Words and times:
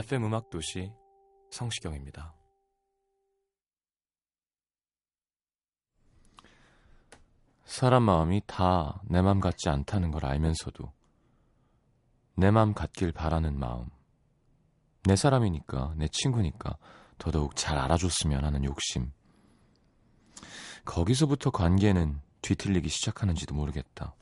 FM 0.00 0.24
음악 0.24 0.48
도시 0.48 0.90
성시경입니다. 1.50 2.34
사람 7.64 8.04
마음이 8.04 8.40
다 8.46 9.00
내 9.10 9.20
맘 9.20 9.40
같지 9.40 9.68
않다는 9.68 10.10
걸 10.10 10.24
알면서도 10.24 10.90
내 12.36 12.50
맘 12.50 12.72
같길 12.72 13.12
바라는 13.12 13.58
마음. 13.58 13.90
내 15.04 15.16
사람이니까, 15.16 15.94
내 15.98 16.08
친구니까 16.08 16.78
더더욱 17.18 17.54
잘 17.54 17.76
알아줬으면 17.78 18.42
하는 18.44 18.64
욕심. 18.64 19.12
거기서부터 20.86 21.50
관계는 21.50 22.22
뒤틀리기 22.40 22.88
시작하는지도 22.88 23.54
모르겠다. 23.54 24.14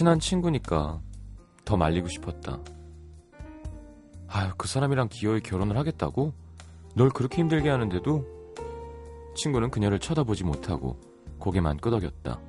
친한 0.00 0.18
친구니까 0.18 0.98
더 1.62 1.76
말리고 1.76 2.08
싶었다. 2.08 2.58
아유, 4.28 4.50
그 4.56 4.66
사람이랑 4.66 5.08
기어이 5.10 5.40
결혼을 5.40 5.76
하겠다고? 5.76 6.32
널 6.94 7.10
그렇게 7.10 7.42
힘들게 7.42 7.68
하는데도? 7.68 8.24
친구는 9.36 9.70
그녀를 9.70 9.98
쳐다보지 9.98 10.44
못하고 10.44 10.98
고개만 11.38 11.76
끄덕였다. 11.76 12.40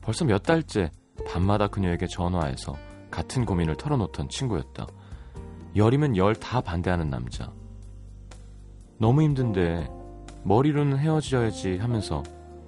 벌써 0.00 0.24
몇 0.24 0.44
달째 0.44 0.92
밤마다 1.26 1.66
그녀에게 1.66 2.06
전화해서 2.06 2.76
같은 3.10 3.44
고민을 3.44 3.74
털어놓던 3.74 4.28
친구였다. 4.28 4.86
열이면 5.74 6.16
열 6.16 6.32
다 6.34 6.60
반대하는 6.60 7.10
남자. 7.10 7.52
너무 9.00 9.22
힘든데 9.22 9.90
머리로는 10.44 10.96
헤어져야지 10.98 11.78
하면서 11.78 12.22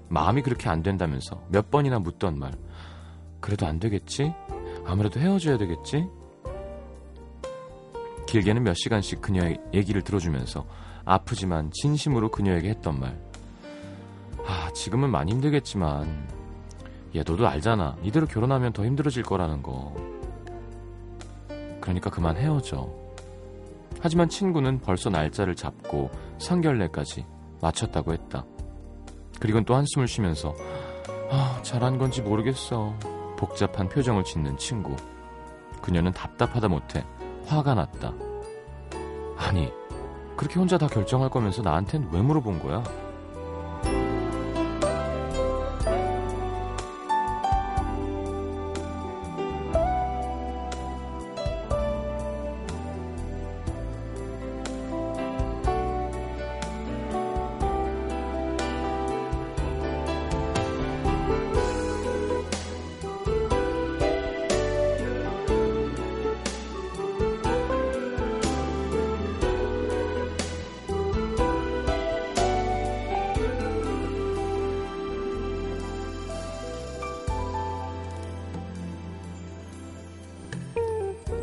마음이 0.09 0.42
그렇게 0.42 0.69
안 0.69 0.83
된다면서 0.83 1.41
몇 1.48 1.70
번이나 1.70 2.00
묻던 2.00 2.37
말. 2.41 2.50
그래도 3.51 3.67
안 3.67 3.81
되겠지? 3.81 4.33
아무래도 4.87 5.19
헤어져야 5.19 5.59
되겠지? 5.59 6.06
길게는 8.28 8.62
몇 8.62 8.75
시간씩 8.75 9.21
그녀의 9.21 9.59
얘기를 9.75 10.03
들어주면서 10.03 10.65
아프지만 11.05 11.72
진심으로 11.72 12.31
그녀에게 12.31 12.69
했던 12.69 13.00
말. 13.00 13.21
아, 14.47 14.71
지금은 14.72 15.10
많이 15.10 15.33
힘들겠지만, 15.33 16.28
얘 17.16 17.25
너도 17.27 17.49
알잖아. 17.49 17.97
이대로 18.05 18.28
결혼하면 18.28 18.72
더 18.72 18.84
힘들어질 18.84 19.25
거라는 19.25 19.65
거. 19.65 19.97
그러니까 21.81 22.09
그만 22.09 22.37
헤어져. 22.37 22.89
하지만 24.00 24.28
친구는 24.28 24.78
벌써 24.78 25.10
날짜를 25.10 25.56
잡고 25.56 26.09
상견례까지 26.39 27.27
마쳤다고 27.60 28.12
했다. 28.12 28.44
그리고 29.41 29.60
또 29.65 29.75
한숨을 29.75 30.06
쉬면서, 30.06 30.55
아, 31.33 31.60
잘한 31.65 31.99
건지 31.99 32.22
모르겠어. 32.22 33.19
복잡한 33.41 33.89
표정을 33.89 34.23
짓는 34.23 34.59
친구. 34.59 34.95
그녀는 35.81 36.12
답답하다 36.12 36.69
못해 36.69 37.06
화가 37.47 37.75
났다. 37.75 38.12
아니, 39.39 39.73
그렇게 40.37 40.59
혼자 40.59 40.77
다 40.77 40.87
결정할 40.87 41.31
거면서 41.31 41.62
나한텐 41.62 42.11
왜 42.12 42.21
물어본 42.21 42.61
거야? 42.62 42.84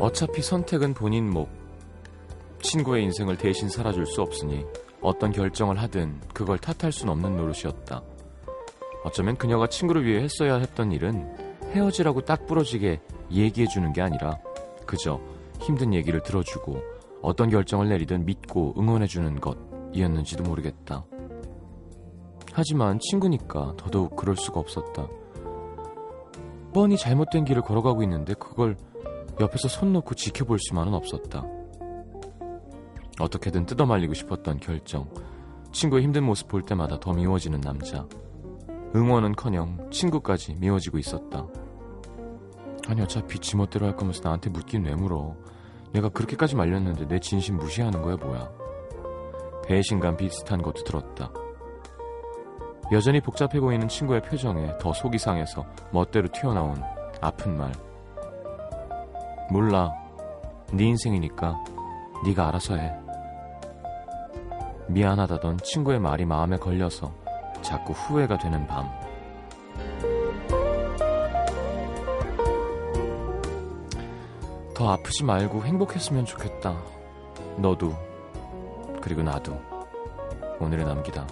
어차피 0.08 0.40
선택은 0.40 0.94
본인 0.94 1.28
몫. 1.28 1.46
친구의 2.62 3.04
인생을 3.04 3.36
대신 3.36 3.68
살아줄 3.68 4.06
수 4.06 4.22
없으니 4.22 4.64
어떤 5.02 5.32
결정을 5.32 5.78
하든 5.82 6.22
그걸 6.32 6.56
탓할 6.58 6.92
순 6.92 7.10
없는 7.10 7.36
노릇이었다. 7.36 8.02
어쩌면 9.04 9.36
그녀가 9.36 9.66
친구를 9.66 10.06
위해 10.06 10.22
했어야 10.22 10.56
했던 10.56 10.92
일은 10.92 11.30
헤어지라고 11.74 12.22
딱 12.22 12.46
부러지게 12.46 13.02
얘기해주는 13.30 13.92
게 13.92 14.00
아니라 14.00 14.38
그저 14.86 15.20
힘든 15.60 15.92
얘기를 15.92 16.22
들어주고 16.22 16.80
어떤 17.20 17.50
결정을 17.50 17.90
내리든 17.90 18.24
믿고 18.24 18.76
응원해주는 18.78 19.38
것이었는지도 19.42 20.42
모르겠다. 20.42 21.04
하지만 22.54 22.98
친구니까 22.98 23.74
더더욱 23.76 24.16
그럴 24.16 24.36
수가 24.36 24.58
없었다. 24.58 25.06
뻔히 26.72 26.96
잘못된 26.96 27.44
길을 27.44 27.60
걸어가고 27.60 28.02
있는데 28.04 28.32
그걸 28.32 28.78
옆에서 29.40 29.68
손 29.68 29.92
놓고 29.92 30.14
지켜볼 30.14 30.58
수만은 30.58 30.94
없었다. 30.94 31.44
어떻게든 33.20 33.66
뜯어말리고 33.66 34.14
싶었던 34.14 34.58
결정. 34.60 35.08
친구의 35.72 36.02
힘든 36.02 36.24
모습 36.24 36.48
볼 36.48 36.62
때마다 36.62 36.98
더 36.98 37.12
미워지는 37.12 37.60
남자. 37.60 38.06
응원은커녕 38.94 39.90
친구까지 39.90 40.54
미워지고 40.54 40.98
있었다. 40.98 41.46
아니 42.88 43.02
어차피 43.02 43.38
지멋대로 43.38 43.86
할 43.86 43.96
거면서 43.96 44.22
나한테 44.24 44.50
묻긴 44.50 44.84
왜 44.84 44.94
물어. 44.94 45.36
내가 45.92 46.08
그렇게까지 46.08 46.56
말렸는데 46.56 47.06
내 47.06 47.18
진심 47.18 47.56
무시하는 47.56 48.02
거야 48.02 48.16
뭐야. 48.16 48.50
배신감 49.66 50.16
비슷한 50.16 50.62
것도 50.62 50.84
들었다. 50.84 51.30
여전히 52.90 53.20
복잡해 53.20 53.60
보이는 53.60 53.86
친구의 53.86 54.22
표정에 54.22 54.78
더 54.78 54.92
속이 54.94 55.18
상해서 55.18 55.66
멋대로 55.92 56.28
튀어나온 56.32 56.82
아픈 57.20 57.58
말. 57.58 57.72
몰라. 59.50 59.92
네 60.72 60.84
인생이니까 60.84 61.56
네가 62.24 62.48
알아서 62.48 62.76
해. 62.76 62.92
미안하다던 64.88 65.58
친구의 65.58 65.98
말이 65.98 66.24
마음에 66.24 66.56
걸려서 66.56 67.12
자꾸 67.62 67.92
후회가 67.92 68.38
되는 68.38 68.66
밤. 68.66 68.88
더 74.74 74.92
아프지 74.92 75.24
말고 75.24 75.64
행복했으면 75.64 76.24
좋겠다. 76.24 76.76
너도 77.56 77.92
그리고 79.00 79.22
나도 79.22 79.58
오늘의 80.60 80.84
남기다. 80.84 81.26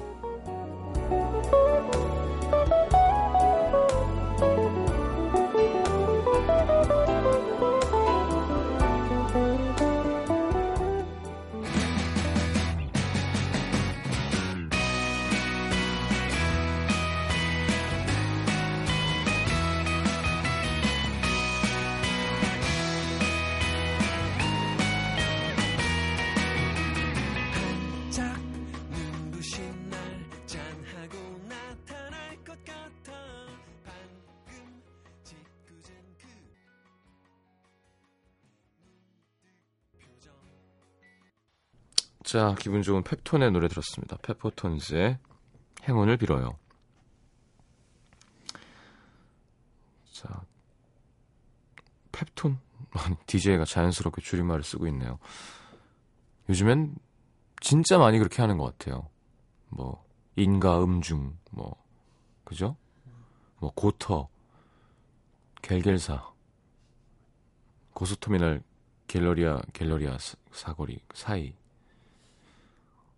자, 42.27 42.57
기분 42.59 42.83
좋은 42.83 43.05
펩톤의 43.05 43.53
노래 43.53 43.69
들었습니다. 43.69 44.17
페퍼톤즈의 44.17 45.17
행운을 45.85 46.17
빌어요. 46.17 46.59
자, 50.11 50.43
펩톤? 52.11 52.59
DJ가 53.27 53.65
자연스럽게 53.65 54.23
줄임말을 54.23 54.65
쓰고 54.65 54.89
있네요. 54.89 55.21
요즘엔 56.49 56.97
진짜 57.61 57.97
많이 57.97 58.19
그렇게 58.19 58.43
하는 58.43 58.59
것 58.59 58.77
같아요. 58.77 59.09
뭐, 59.69 60.05
인가, 60.35 60.83
음중, 60.83 61.39
뭐, 61.53 61.81
그죠? 62.43 62.77
뭐, 63.61 63.71
고터, 63.73 64.29
겔겔사, 65.63 66.29
고속터미널 67.95 68.65
갤러리아, 69.07 69.61
갤러리아 69.73 70.19
사거리 70.51 70.99
사이. 71.15 71.55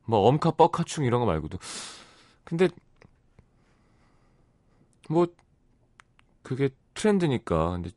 뭐, 0.08 0.26
엄카, 0.26 0.52
뻑카충 0.52 1.04
이런 1.04 1.20
거 1.20 1.26
말고도. 1.26 1.58
근데, 2.44 2.70
뭐, 5.10 5.26
그게 6.42 6.70
트렌드니까. 6.94 7.72
근데 7.72 7.90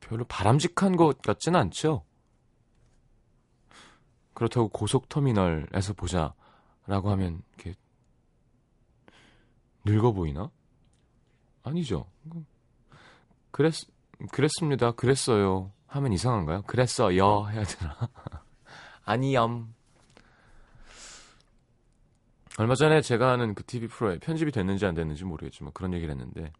별로 0.00 0.24
바람직한 0.24 0.96
것 0.96 1.20
같지는 1.20 1.60
않죠? 1.60 2.06
그렇다고 4.32 4.68
고속터미널에서 4.68 5.92
보자. 5.92 6.32
라고 6.86 7.10
하면, 7.10 7.42
이렇게, 7.56 7.74
늙어 9.84 10.12
보이나? 10.12 10.50
아니죠. 11.64 12.06
그랬, 13.50 13.74
그랬습니다. 14.32 14.92
그랬어요. 14.92 15.70
하면 15.86 16.14
이상한가요? 16.14 16.62
그랬어요. 16.62 17.46
해야 17.50 17.62
되나? 17.62 17.98
아니염. 19.04 19.74
얼마 22.58 22.74
전에 22.74 23.00
제가 23.02 23.30
하는 23.30 23.54
그 23.54 23.64
TV 23.64 23.86
프로에 23.86 24.18
편집이 24.18 24.50
됐는지 24.50 24.84
안 24.84 24.92
됐는지 24.92 25.24
모르겠지만 25.24 25.72
그런 25.72 25.94
얘기를 25.94 26.12
했는데 26.12 26.52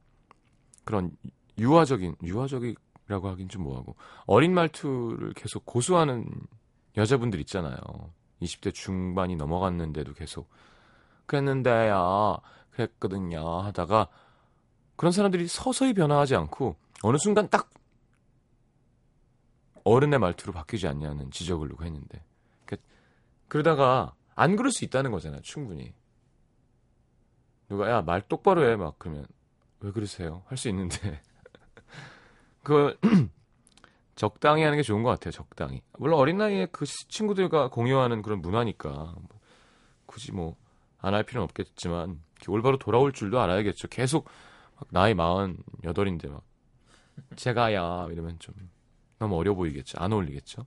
그런 0.85 1.11
유아적인 1.59 2.15
유아적이라고 2.23 3.29
하긴 3.29 3.49
좀 3.49 3.65
뭐하고 3.65 3.97
어린 4.25 4.55
말투를 4.55 5.33
계속 5.35 5.67
고수하는 5.67 6.25
여자분들 6.97 7.41
있잖아요. 7.41 7.79
20대 8.41 8.73
중반이 8.73 9.35
넘어갔는데도 9.35 10.15
계속 10.15 10.49
그랬는데요. 11.27 12.39
그랬거든요. 12.71 13.63
하다가 13.63 14.07
그런 14.95 15.11
사람들이 15.11 15.49
서서히 15.49 15.95
변화하지 15.95 16.37
않고 16.37 16.77
어느 17.03 17.17
순간 17.17 17.49
딱 17.51 17.71
어른의 19.83 20.21
말투로 20.21 20.53
바뀌지 20.53 20.87
않냐는 20.87 21.33
지적을 21.33 21.69
누가 21.69 21.87
했는데 21.87 22.23
그러다가 23.49 24.15
안 24.41 24.57
그럴 24.57 24.71
수 24.71 24.85
있다는 24.85 25.11
거잖아요. 25.11 25.41
충분히. 25.43 25.93
누가 27.69 27.91
야 27.91 28.03
말 28.03 28.23
똑바로 28.23 28.65
해 28.65 28.77
막 28.77 28.99
그러면 28.99 29.27
왜 29.81 29.91
그러세요? 29.93 30.43
할 30.47 30.57
수 30.57 30.69
있는데 30.69 31.21
그걸 32.63 32.97
적당히 34.17 34.63
하는 34.63 34.77
게 34.77 34.83
좋은 34.83 35.03
것 35.03 35.11
같아요. 35.11 35.33
적당히. 35.33 35.83
물론 35.99 36.19
어린 36.19 36.39
나이에 36.39 36.67
그 36.73 36.87
친구들과 36.87 37.69
공유하는 37.71 38.23
그런 38.23 38.41
문화니까 38.41 38.89
뭐 38.91 39.41
굳이 40.07 40.33
뭐 40.33 40.57
안 41.01 41.15
할 41.15 41.23
필요는 41.23 41.45
없겠지만 41.45 42.21
올바로 42.49 42.77
돌아올 42.77 43.13
줄도 43.13 43.41
알아야겠죠. 43.41 43.87
계속 43.89 44.29
나이 44.91 45.15
마흔 45.15 45.57
여덟인데 45.85 46.27
막 46.29 46.43
제가야 47.37 48.09
이러면 48.11 48.37
좀 48.41 48.55
너무 49.21 49.37
어려 49.37 49.55
보이겠죠. 49.55 49.97
안 50.01 50.13
어울리겠죠. 50.13 50.67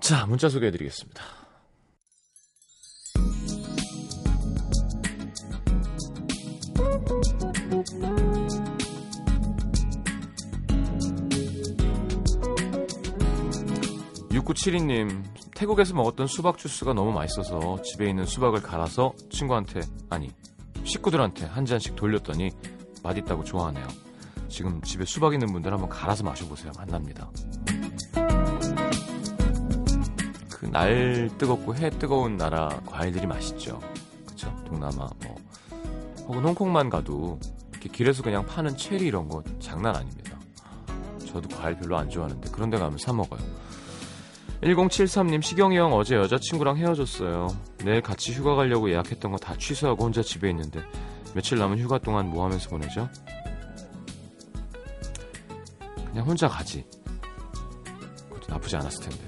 자 0.00 0.24
문자 0.26 0.48
소개해드리겠습니다. 0.48 1.22
6972님, 14.46 15.24
태국에서 15.54 15.94
먹었던 15.94 16.26
수박 16.28 16.56
주스가 16.58 16.94
너무 16.94 17.12
맛있어서 17.12 17.82
집에 17.82 18.08
있는 18.08 18.24
수박을 18.24 18.62
갈아서 18.62 19.12
친구한테, 19.30 19.80
아니, 20.08 20.30
식구들한테 20.84 21.46
한 21.46 21.64
잔씩 21.66 21.96
돌렸더니 21.96 22.50
맛있다고 23.02 23.42
좋아하네요. 23.44 23.86
지금 24.48 24.80
집에 24.82 25.04
수박 25.04 25.32
있는 25.34 25.52
분들 25.52 25.72
한번 25.72 25.88
갈아서 25.88 26.22
마셔보세요. 26.22 26.72
만납니다. 26.76 27.30
그 30.50 30.66
날 30.70 31.28
뜨겁고 31.38 31.74
해 31.74 31.90
뜨거운 31.90 32.36
나라 32.36 32.68
과일들이 32.86 33.26
맛있죠. 33.26 33.80
그쵸? 34.26 34.54
동남아, 34.66 35.08
뭐. 35.24 35.36
혹은 36.28 36.44
홍콩만 36.44 36.88
가도 36.90 37.38
이렇게 37.72 37.88
길에서 37.88 38.22
그냥 38.22 38.44
파는 38.46 38.76
체리 38.76 39.06
이런 39.06 39.28
거 39.28 39.42
장난 39.58 39.96
아닙니다. 39.96 40.38
저도 41.26 41.48
과일 41.56 41.76
별로 41.78 41.96
안 41.98 42.08
좋아하는데 42.08 42.50
그런 42.50 42.70
데 42.70 42.78
가면 42.78 42.98
사 42.98 43.12
먹어요. 43.12 43.40
1073님 44.62 45.42
시경이 45.42 45.76
형 45.76 45.92
어제 45.92 46.16
여자친구랑 46.16 46.76
헤어졌어요. 46.78 47.48
내일 47.84 48.00
같이 48.00 48.32
휴가 48.32 48.54
가려고 48.54 48.90
예약했던 48.90 49.30
거 49.32 49.36
다 49.38 49.54
취소하고 49.56 50.04
혼자 50.04 50.22
집에 50.22 50.50
있는데 50.50 50.82
며칠 51.34 51.58
남은 51.58 51.78
휴가 51.78 51.98
동안 51.98 52.28
뭐 52.30 52.44
하면서 52.44 52.68
보내죠? 52.70 53.08
그냥 56.10 56.26
혼자 56.26 56.48
가지. 56.48 56.84
그것도 58.30 58.46
나쁘지 58.52 58.76
않았을 58.76 59.04
텐데. 59.10 59.26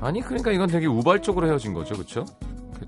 아니 0.00 0.20
그러니까 0.20 0.52
이건 0.52 0.68
되게 0.68 0.86
우발적으로 0.86 1.46
헤어진 1.46 1.72
거죠, 1.72 1.94
그렇죠? 1.94 2.24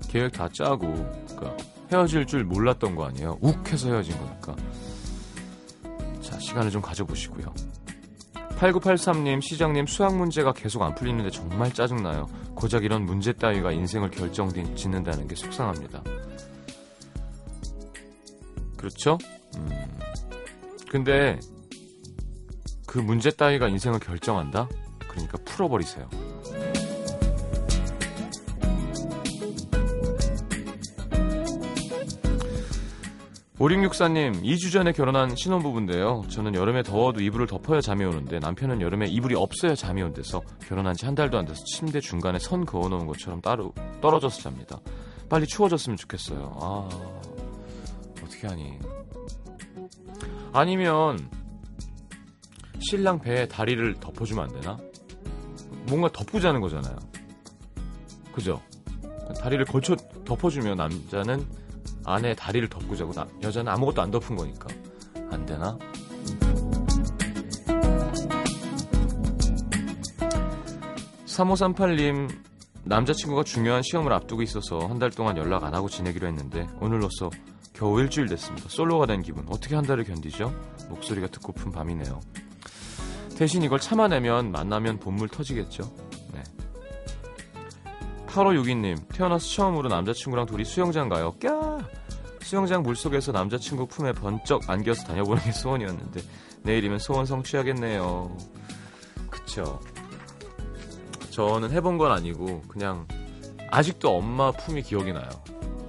계획 0.07 0.33
다 0.33 0.47
짜고 0.53 0.93
그러니까 1.27 1.57
헤어질 1.91 2.25
줄 2.27 2.43
몰랐던 2.43 2.95
거 2.95 3.05
아니에요? 3.05 3.37
욱 3.41 3.71
해서 3.71 3.89
헤어진 3.89 4.15
거니까. 4.17 4.55
시간을 6.57 6.71
좀 6.71 6.81
가져보시고요. 6.81 7.53
8983님, 8.57 9.41
시장님, 9.41 9.85
수학 9.85 10.15
문제가 10.15 10.51
계속 10.51 10.81
안 10.81 10.95
풀리는데 10.95 11.29
정말 11.29 11.71
짜증나요. 11.71 12.25
고작 12.55 12.83
이런 12.83 13.05
문제 13.05 13.31
따위가 13.31 13.71
인생을 13.71 14.09
결정 14.09 14.49
짓는다는 14.75 15.27
게 15.27 15.35
속상합니다. 15.35 16.03
그렇죠? 18.75 19.17
음. 19.57 19.69
근데 20.89 21.39
그 22.87 22.97
문제 22.97 23.29
따위가 23.29 23.67
인생을 23.67 23.99
결정한다? 23.99 24.67
그러니까 25.07 25.37
풀어버리세요. 25.45 26.09
5664님, 33.59 34.43
2주 34.43 34.71
전에 34.71 34.91
결혼한 34.91 35.35
신혼부부인데요. 35.35 36.23
저는 36.29 36.53
여름에 36.53 36.83
더워도 36.83 37.21
이불을 37.21 37.47
덮어야 37.47 37.81
잠이 37.81 38.05
오는데 38.05 38.37
남편은 38.37 38.81
여름에 38.81 39.07
이불이 39.07 39.33
없어야 39.35 39.73
잠이 39.73 40.03
온대서 40.03 40.41
결혼한 40.67 40.93
지 40.95 41.07
한 41.07 41.15
달도 41.15 41.37
안 41.39 41.45
돼서 41.45 41.63
침대 41.65 41.99
중간에 41.99 42.37
선 42.37 42.65
그어놓은 42.65 43.07
것처럼 43.07 43.41
따로 43.41 43.73
떨어져서 44.01 44.41
잡니다. 44.41 44.77
빨리 45.29 45.47
추워졌으면 45.47 45.95
좋겠어요. 45.97 46.55
아, 46.61 46.89
어떻게 48.23 48.45
하니. 48.47 48.77
아니면 50.53 51.29
신랑 52.79 53.19
배에 53.19 53.47
다리를 53.47 53.95
덮어주면 53.99 54.43
안 54.43 54.61
되나? 54.61 54.77
뭔가 55.87 56.11
덮고 56.11 56.39
자는 56.39 56.61
거잖아요. 56.61 56.95
그죠? 58.33 58.61
다리를 59.41 59.65
걸쳐 59.65 59.95
덮어주면 60.25 60.77
남자는 60.77 61.43
안에 62.07 62.33
다리를 62.35 62.67
덮고 62.69 62.95
자고 62.95 63.11
나, 63.13 63.27
여자는 63.43 63.71
아무것도 63.71 64.01
안 64.01 64.09
덮은 64.11 64.35
거니까 64.35 64.67
안 65.29 65.45
되나? 65.45 65.77
(3538님) 71.25 72.29
남자친구가 72.85 73.43
중요한 73.43 73.81
시험을 73.83 74.13
앞두고 74.13 74.41
있어서 74.43 74.79
한 74.79 74.97
달 74.97 75.11
동안 75.11 75.37
연락 75.37 75.63
안 75.65 75.75
하고 75.75 75.89
지내기로 75.89 76.25
했는데 76.27 76.65
오늘로써 76.79 77.29
겨우 77.73 77.99
일주일 77.99 78.27
됐습니다. 78.27 78.69
솔로가 78.69 79.05
된 79.05 79.21
기분 79.21 79.45
어떻게 79.49 79.75
한 79.75 79.85
달을 79.85 80.03
견디죠? 80.05 80.51
목소리가 80.89 81.27
듣고픈 81.27 81.71
밤이네요. 81.71 82.19
대신 83.37 83.61
이걸 83.61 83.79
참아내면 83.79 84.51
만나면 84.51 84.99
본물 84.99 85.27
터지겠죠. 85.29 85.83
네. 86.33 86.41
8562님 88.27 88.97
태어나서 89.13 89.45
처음으로 89.47 89.89
남자친구랑 89.89 90.47
둘이 90.47 90.63
수영장 90.65 91.07
가요. 91.09 91.33
꺄! 91.39 91.66
수영장 92.47 92.81
물속에서 92.81 93.33
남자친구 93.33 93.87
품에 93.87 94.13
번쩍 94.13 94.69
안겨서 94.69 95.03
다녀보는 95.03 95.43
게 95.43 95.51
소원이었는데 95.51 96.21
내일이면 96.63 96.97
소원 96.97 97.25
성취하겠네요. 97.25 98.37
그쵸. 99.29 99.81
저는 101.31 101.71
해본 101.71 101.97
건 101.97 102.13
아니고 102.13 102.61
그냥 102.69 103.05
아직도 103.69 104.15
엄마 104.15 104.53
품이 104.53 104.83
기억이 104.83 105.11
나요. 105.11 105.27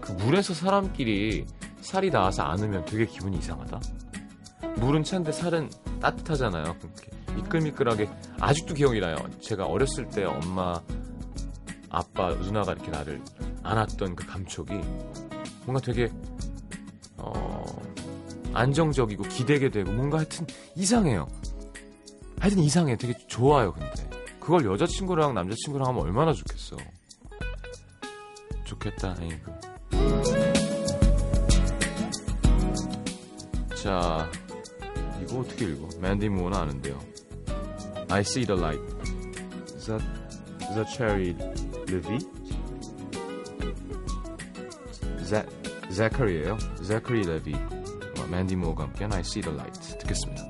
그 0.01 0.11
물에서 0.11 0.53
사람끼리 0.53 1.47
살이 1.81 2.11
닿아서 2.11 2.43
안으면 2.43 2.85
되게 2.87 3.07
기분이 3.07 3.39
이상하다. 3.39 3.81
물은 4.79 5.05
찬데 5.05 5.31
살은 5.31 5.71
따뜻하잖아요. 6.01 6.75
미끌미끌하게 7.37 8.11
아직도 8.41 8.75
기억이 8.75 8.99
나요. 8.99 9.15
제가 9.41 9.65
어렸을 9.65 10.09
때 10.09 10.25
엄마, 10.25 10.83
아빠, 11.89 12.31
누나가 12.35 12.73
이렇게 12.73 12.91
나를 12.91 13.23
안았던 13.63 14.17
그 14.17 14.27
감촉이 14.27 14.81
뭔가 15.65 15.81
되게 15.81 16.07
어, 16.07 16.28
안정적이고 18.53 19.25
기대게 19.25 19.71
되고 19.71 19.91
뭔가 19.93 20.19
하여튼 20.19 20.47
이상해요. 20.77 21.29
하여튼 22.41 22.63
이상해. 22.63 22.97
되게 22.97 23.15
좋아요. 23.27 23.73
근데 23.73 24.09
그걸 24.41 24.65
여자친구랑 24.65 25.35
남자친구랑 25.35 25.89
하면 25.89 26.03
얼마나 26.03 26.33
좋겠어. 26.33 26.77
좋겠다. 28.65 29.17
아이고. 29.19 29.59
자, 33.75 34.31
이거 35.23 35.41
어떻게 35.41 35.67
읽어? 35.67 35.89
맨디 36.01 36.29
무어는 36.29 36.59
아는데요. 36.59 36.99
I 38.11 38.21
see 38.21 38.45
the 38.47 38.59
light. 38.59 38.83
Is 39.77 39.87
that, 39.87 40.05
is 40.63 40.75
that 40.75 40.91
Cherry 40.91 41.35
Levy? 41.89 42.19
자, 45.29 45.45
Zachary예요. 45.93 46.57
Zachary 46.83 47.21
Levy. 47.27 47.78
어, 48.29 48.31
맨디 48.31 48.57
무어가 48.57 48.85
함께한 48.85 49.13
I 49.13 49.21
see 49.21 49.43
the 49.43 49.55
light. 49.55 49.99
듣겠습니다. 49.99 50.48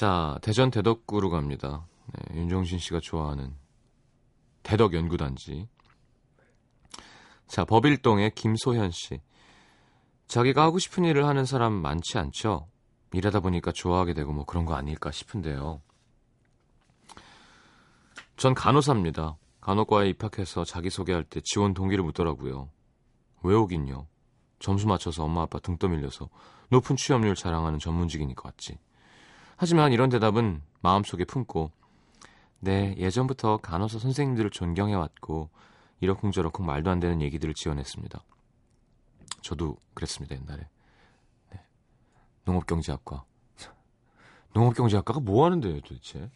자, 0.00 0.38
대전 0.40 0.70
대덕구로 0.70 1.28
갑니다. 1.28 1.86
네, 2.06 2.40
윤종신 2.40 2.78
씨가 2.78 3.00
좋아하는 3.02 3.54
대덕 4.62 4.94
연구단지. 4.94 5.68
자, 7.46 7.66
법일동의 7.66 8.30
김소현 8.34 8.92
씨. 8.92 9.20
자기가 10.26 10.62
하고 10.62 10.78
싶은 10.78 11.04
일을 11.04 11.26
하는 11.26 11.44
사람 11.44 11.74
많지 11.74 12.16
않죠? 12.16 12.66
일하다 13.12 13.40
보니까 13.40 13.72
좋아하게 13.72 14.14
되고 14.14 14.32
뭐 14.32 14.46
그런 14.46 14.64
거 14.64 14.72
아닐까 14.72 15.10
싶은데요. 15.10 15.82
전 18.38 18.54
간호사입니다. 18.54 19.36
간호과에 19.60 20.08
입학해서 20.08 20.64
자기소개할 20.64 21.24
때 21.24 21.42
지원 21.44 21.74
동기를 21.74 22.02
묻더라고요. 22.04 22.70
왜 23.42 23.54
오긴요? 23.54 24.06
점수 24.60 24.86
맞춰서 24.86 25.24
엄마 25.24 25.42
아빠 25.42 25.58
등 25.58 25.76
떠밀려서 25.76 26.30
높은 26.70 26.96
취업률 26.96 27.34
자랑하는 27.34 27.78
전문직이니까 27.78 28.40
왔지. 28.46 28.78
하지만 29.60 29.92
이런 29.92 30.08
대답은 30.08 30.62
마음속에 30.80 31.26
품고 31.26 31.70
네, 32.60 32.94
예전부터 32.96 33.58
간호사 33.58 33.98
선생님들을 33.98 34.48
존경해왔고 34.48 35.50
이러쿵저러쿵 36.00 36.64
말도 36.64 36.88
안 36.90 36.98
되는 36.98 37.20
얘기들을 37.20 37.52
지어냈습니다. 37.52 38.24
저도 39.42 39.76
그랬습니다, 39.92 40.34
옛날에. 40.34 40.66
네. 41.50 41.60
농업경제학과. 42.46 43.26
농업경제학과가 44.54 45.20
뭐 45.20 45.44
하는데요, 45.44 45.82
도대체? 45.82 46.30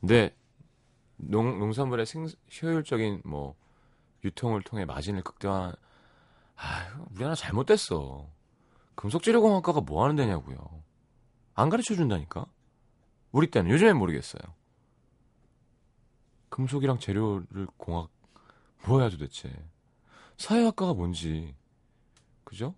네, 0.00 0.34
농, 1.14 1.56
농산물의 1.60 2.04
생, 2.04 2.26
효율적인 2.60 3.22
뭐 3.24 3.54
유통을 4.24 4.62
통해 4.62 4.84
마진을 4.84 5.22
극대화. 5.22 5.72
아, 6.56 7.06
우리나라 7.12 7.36
잘못됐어. 7.36 8.33
금속재료공학과가 8.94 9.80
뭐 9.80 10.02
하는 10.04 10.16
데냐고요. 10.16 10.56
안 11.54 11.68
가르쳐 11.70 11.94
준다니까. 11.94 12.46
우리 13.32 13.50
때는 13.50 13.70
요즘엔 13.70 13.96
모르겠어요. 13.96 14.42
금속이랑 16.48 16.98
재료를 17.00 17.66
공학 17.76 18.10
뭐야 18.86 19.08
도대체. 19.10 19.50
사회학과가 20.36 20.94
뭔지. 20.94 21.54
그죠? 22.44 22.74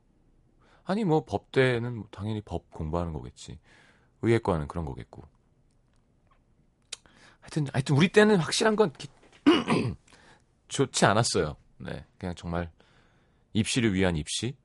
아니 0.85 1.05
뭐 1.05 1.25
법대는 1.25 2.05
당연히 2.11 2.41
법 2.41 2.71
공부하는 2.71 3.13
거겠지. 3.13 3.59
의예과는 4.23 4.69
그런 4.69 4.85
거겠고. 4.87 5.23
하여튼 7.41 7.67
하여튼 7.73 7.97
우리 7.97 8.09
때는 8.09 8.37
확실한 8.39 8.77
건 8.77 8.93
기- 8.93 9.09
좋지 10.69 11.05
않았어요. 11.05 11.57
네. 11.79 12.05
그냥 12.19 12.35
정말 12.35 12.71
입시를 13.53 13.93
위한 13.95 14.17
입시. 14.17 14.57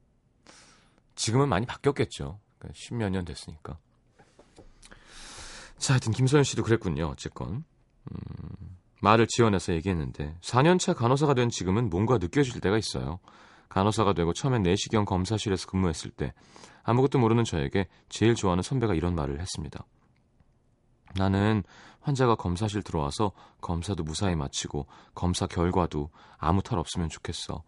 지금은 1.16 1.50
많이 1.50 1.66
바뀌었겠죠. 1.66 2.40
그러니까 2.58 2.74
십몇 2.76 3.12
년 3.12 3.26
됐으니까. 3.26 3.78
자, 5.78 5.94
하여튼 5.94 6.12
김소연 6.12 6.44
씨도 6.44 6.64
그랬군요. 6.64 7.08
어쨌건. 7.08 7.64
음, 8.12 8.78
말을 9.02 9.28
지어내서 9.28 9.74
얘기했는데 9.74 10.36
4년차 10.42 10.96
간호사가 10.96 11.34
된 11.34 11.50
지금은 11.50 11.90
뭔가 11.90 12.18
느껴질 12.18 12.62
때가 12.62 12.78
있어요. 12.78 13.20
간호사가 13.70 14.14
되고 14.14 14.34
처음엔 14.34 14.64
내시경 14.64 15.06
검사실에서 15.06 15.68
근무했을 15.68 16.12
때 16.12 16.34
아무것도 16.84 17.20
모르는 17.20 17.44
저에게 17.44 17.88
제일 18.10 18.36
좋아하는 18.36 18.62
선배가 18.64 18.94
이런 18.94 19.16
말을 19.16 19.40
했습니다. 19.40 19.86
나는 21.16 21.64
환자가 22.00 22.36
검사실 22.36 22.84
들어와서 22.84 23.32
검사도 23.62 24.04
무사히 24.04 24.36
마치고 24.36 24.88
검사 25.14 25.46
결과도 25.48 26.10
아무 26.38 26.62
탈 26.62 26.80
없으면 26.80 27.10
좋겠어. 27.10 27.64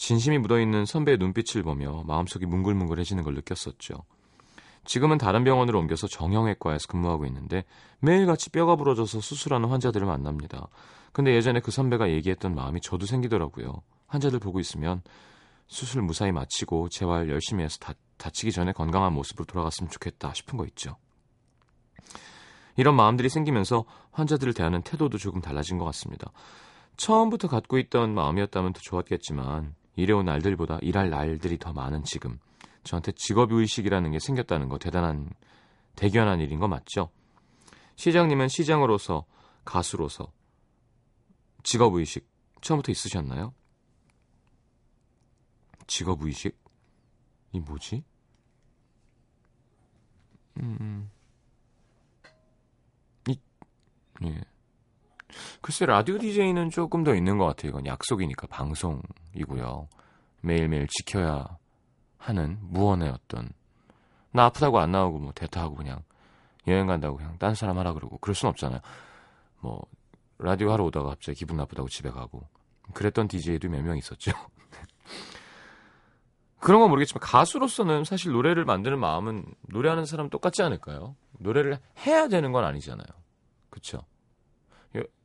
진심이 0.00 0.38
묻어있는 0.38 0.86
선배의 0.86 1.18
눈빛을 1.18 1.62
보며 1.62 2.02
마음속이 2.06 2.46
뭉글뭉글해지는 2.46 3.22
걸 3.22 3.34
느꼈었죠. 3.34 4.02
지금은 4.86 5.18
다른 5.18 5.44
병원으로 5.44 5.78
옮겨서 5.78 6.06
정형외과에서 6.06 6.88
근무하고 6.88 7.26
있는데 7.26 7.64
매일같이 7.98 8.48
뼈가 8.48 8.76
부러져서 8.76 9.20
수술하는 9.20 9.68
환자들을 9.68 10.06
만납니다. 10.06 10.68
근데 11.12 11.34
예전에 11.34 11.60
그 11.60 11.70
선배가 11.70 12.08
얘기했던 12.12 12.54
마음이 12.54 12.80
저도 12.80 13.04
생기더라고요. 13.04 13.82
환자들 14.06 14.38
보고 14.38 14.58
있으면 14.58 15.02
수술 15.66 16.00
무사히 16.00 16.32
마치고 16.32 16.88
재활 16.88 17.28
열심히 17.28 17.62
해서 17.62 17.76
다, 17.78 17.92
다치기 18.16 18.52
전에 18.52 18.72
건강한 18.72 19.12
모습으로 19.12 19.44
돌아갔으면 19.44 19.90
좋겠다 19.90 20.32
싶은 20.32 20.56
거 20.56 20.64
있죠. 20.64 20.96
이런 22.74 22.96
마음들이 22.96 23.28
생기면서 23.28 23.84
환자들을 24.12 24.54
대하는 24.54 24.80
태도도 24.80 25.18
조금 25.18 25.42
달라진 25.42 25.76
것 25.76 25.84
같습니다. 25.84 26.32
처음부터 26.96 27.48
갖고 27.48 27.76
있던 27.78 28.14
마음이었다면 28.14 28.72
더 28.72 28.80
좋았겠지만 28.80 29.74
일해온 30.00 30.24
날들보다 30.24 30.78
일할 30.82 31.10
날들이 31.10 31.58
더 31.58 31.72
많은 31.72 32.02
지금 32.04 32.38
저한테 32.84 33.12
직업의식이라는 33.12 34.10
게 34.12 34.18
생겼다는 34.18 34.68
거 34.68 34.78
대단한 34.78 35.30
대견한 35.96 36.40
일인 36.40 36.58
거 36.58 36.68
맞죠? 36.68 37.10
시장님은 37.96 38.48
시장으로서 38.48 39.26
가수로서 39.64 40.32
직업의식 41.62 42.26
처음부터 42.62 42.92
있으셨나요? 42.92 43.52
직업의식? 45.86 46.58
이 47.52 47.60
뭐지? 47.60 48.04
음, 50.58 51.10
이, 53.28 53.38
예. 54.24 54.40
글쎄, 55.60 55.86
라디오 55.86 56.18
DJ는 56.18 56.70
조금 56.70 57.04
더 57.04 57.14
있는 57.14 57.38
것 57.38 57.46
같아요. 57.46 57.70
이건 57.70 57.86
약속이니까, 57.86 58.46
방송이고요. 58.48 59.88
매일매일 60.42 60.86
지켜야 60.88 61.44
하는 62.18 62.58
무언의 62.62 63.10
어떤, 63.10 63.50
나 64.32 64.44
아프다고 64.46 64.78
안 64.78 64.92
나오고 64.92 65.18
뭐 65.18 65.32
대타하고 65.34 65.74
그냥 65.74 66.02
여행 66.66 66.86
간다고 66.86 67.16
그냥 67.16 67.36
딴 67.38 67.54
사람 67.54 67.78
하라 67.78 67.92
그러고 67.94 68.18
그럴 68.18 68.34
순 68.34 68.48
없잖아요. 68.50 68.80
뭐, 69.60 69.82
라디오 70.38 70.72
하러 70.72 70.84
오다가 70.84 71.10
갑자기 71.10 71.38
기분 71.40 71.56
나쁘다고 71.56 71.88
집에 71.88 72.10
가고. 72.10 72.46
그랬던 72.94 73.28
DJ도 73.28 73.68
몇 73.68 73.82
명 73.82 73.96
있었죠. 73.98 74.32
그런 76.58 76.80
건 76.80 76.90
모르겠지만 76.90 77.20
가수로서는 77.22 78.04
사실 78.04 78.32
노래를 78.32 78.64
만드는 78.64 78.98
마음은 78.98 79.46
노래하는 79.68 80.04
사람 80.04 80.28
똑같지 80.28 80.62
않을까요? 80.62 81.16
노래를 81.38 81.78
해야 82.06 82.28
되는 82.28 82.52
건 82.52 82.64
아니잖아요. 82.64 83.06
그쵸? 83.70 84.00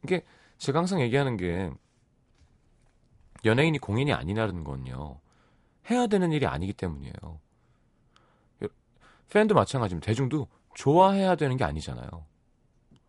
이게 0.03 0.23
제가 0.57 0.79
항상 0.79 1.01
얘기하는 1.01 1.37
게 1.37 1.71
연예인이 3.43 3.77
공인이 3.79 4.11
아니라는 4.13 4.63
건요. 4.63 5.19
해야 5.89 6.07
되는 6.07 6.31
일이 6.31 6.45
아니기 6.47 6.73
때문이에요. 6.73 7.39
팬도 9.29 9.55
마찬가지입니다. 9.55 10.05
대중도 10.05 10.47
좋아해야 10.75 11.35
되는 11.35 11.57
게 11.57 11.63
아니잖아요. 11.63 12.09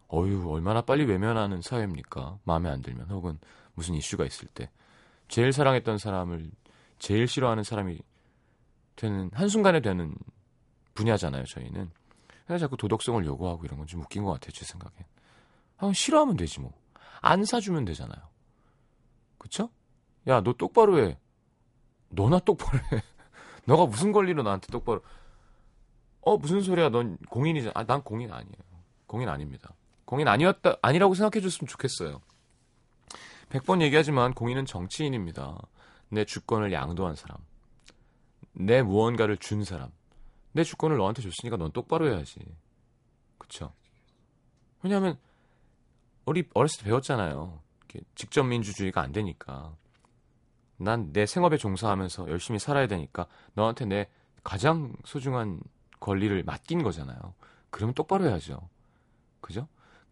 어휴, 0.09 0.51
얼마나 0.51 0.81
빨리 0.83 1.05
외면하는 1.05 1.63
사회입니까? 1.63 2.39
마음에 2.45 2.71
안 2.71 2.81
들면 2.83 3.11
혹은 3.11 3.39
무슨 3.75 3.95
이슈가 3.95 4.25
있을 4.25 4.49
때. 4.49 4.71
제일 5.29 5.53
사랑했던 5.53 5.99
사람을 5.99 6.51
제일 6.99 7.27
싫어하는 7.29 7.65
사람이 7.65 8.01
되는 8.95 9.31
한순간에 9.35 9.81
되는 9.81 10.15
분야잖아요, 10.95 11.45
저희는. 11.45 11.91
그래서 12.47 12.65
자꾸 12.67 12.77
도덕성을 12.77 13.25
요구하고 13.25 13.65
이런 13.65 13.79
건 13.79 13.87
좀 13.87 14.01
웃긴 14.01 14.25
것 14.25 14.33
같아요, 14.33 14.53
제 14.53 14.65
생각엔. 14.65 15.05
아, 15.79 15.93
싫어하면 15.93 16.37
되지 16.37 16.61
뭐. 16.61 16.73
안 17.21 17.45
사주면 17.45 17.85
되잖아요. 17.85 18.21
그쵸? 19.39 19.71
야, 20.29 20.41
너 20.41 20.53
똑바로 20.53 20.99
해. 20.99 21.19
너나 22.09 22.39
똑바로 22.39 22.79
해. 22.93 23.03
너가 23.67 23.87
무슨 23.87 24.13
권리로 24.13 24.43
나한테 24.43 24.69
똑바로. 24.69 25.03
어, 26.21 26.37
무슨 26.37 26.61
소리야. 26.61 26.89
넌 26.89 27.17
공인이잖아. 27.29 27.73
아, 27.75 27.85
난 27.85 28.03
공인 28.03 28.33
아니에요. 28.33 28.57
공인 29.07 29.29
아닙니다. 29.29 29.75
공인 30.05 30.29
아니었다, 30.29 30.77
아니라고 30.83 31.15
생각해 31.15 31.43
줬으면 31.43 31.69
좋겠어요. 31.69 32.21
100번 33.51 33.83
얘기하지만 33.83 34.35
공인은 34.35 34.65
정치인입니다. 34.65 35.59
내 36.09 36.25
주권을 36.25 36.73
양도한 36.73 37.17
사람. 37.17 37.39
내 38.53 38.83
무언가를 38.83 39.37
준 39.37 39.65
사람. 39.65 39.91
내 40.53 40.65
주권을 40.65 40.97
너한테 40.97 41.23
줬으니까 41.23 41.57
넌 41.57 41.71
똑바로 41.73 42.09
해야지. 42.09 42.41
그쵸? 43.39 43.73
왜냐하면 44.83 45.19
우리 46.27 46.49
어렸을 46.55 46.81
때 46.81 46.85
배웠잖아요. 46.87 47.61
직접 48.15 48.43
민주주의가 48.45 49.01
안 49.01 49.13
되니까. 49.13 49.75
난 50.79 51.11
내 51.13 51.25
생업에 51.25 51.57
종사하면서 51.57 52.29
열심히 52.29 52.59
살아야 52.59 52.87
되니까 52.87 53.27
너한테 53.55 53.87
내 53.87 54.11
가장 54.45 54.95
소중한 55.05 55.61
권리를 56.01 56.43
맡긴 56.45 56.83
거잖아요. 56.83 57.35
그러면 57.71 57.95
똑바로 57.95 58.27
해야죠. 58.27 58.69
그죠? 59.41 59.69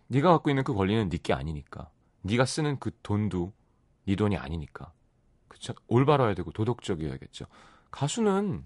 네가 0.09 0.31
갖고 0.31 0.49
있는 0.51 0.65
그 0.65 0.73
권리는 0.75 1.09
네 1.11 1.19
게 1.19 1.35
아니니까. 1.35 1.91
네가 2.23 2.47
쓰는 2.47 2.79
그 2.79 2.91
돈도 3.03 3.53
네 4.07 4.17
돈이 4.17 4.37
아니니까. 4.39 4.93
그쵸? 5.49 5.75
올바라야 5.89 6.35
되고 6.35 6.51
도덕적이어야겠죠. 6.53 7.45
가수는 7.91 8.65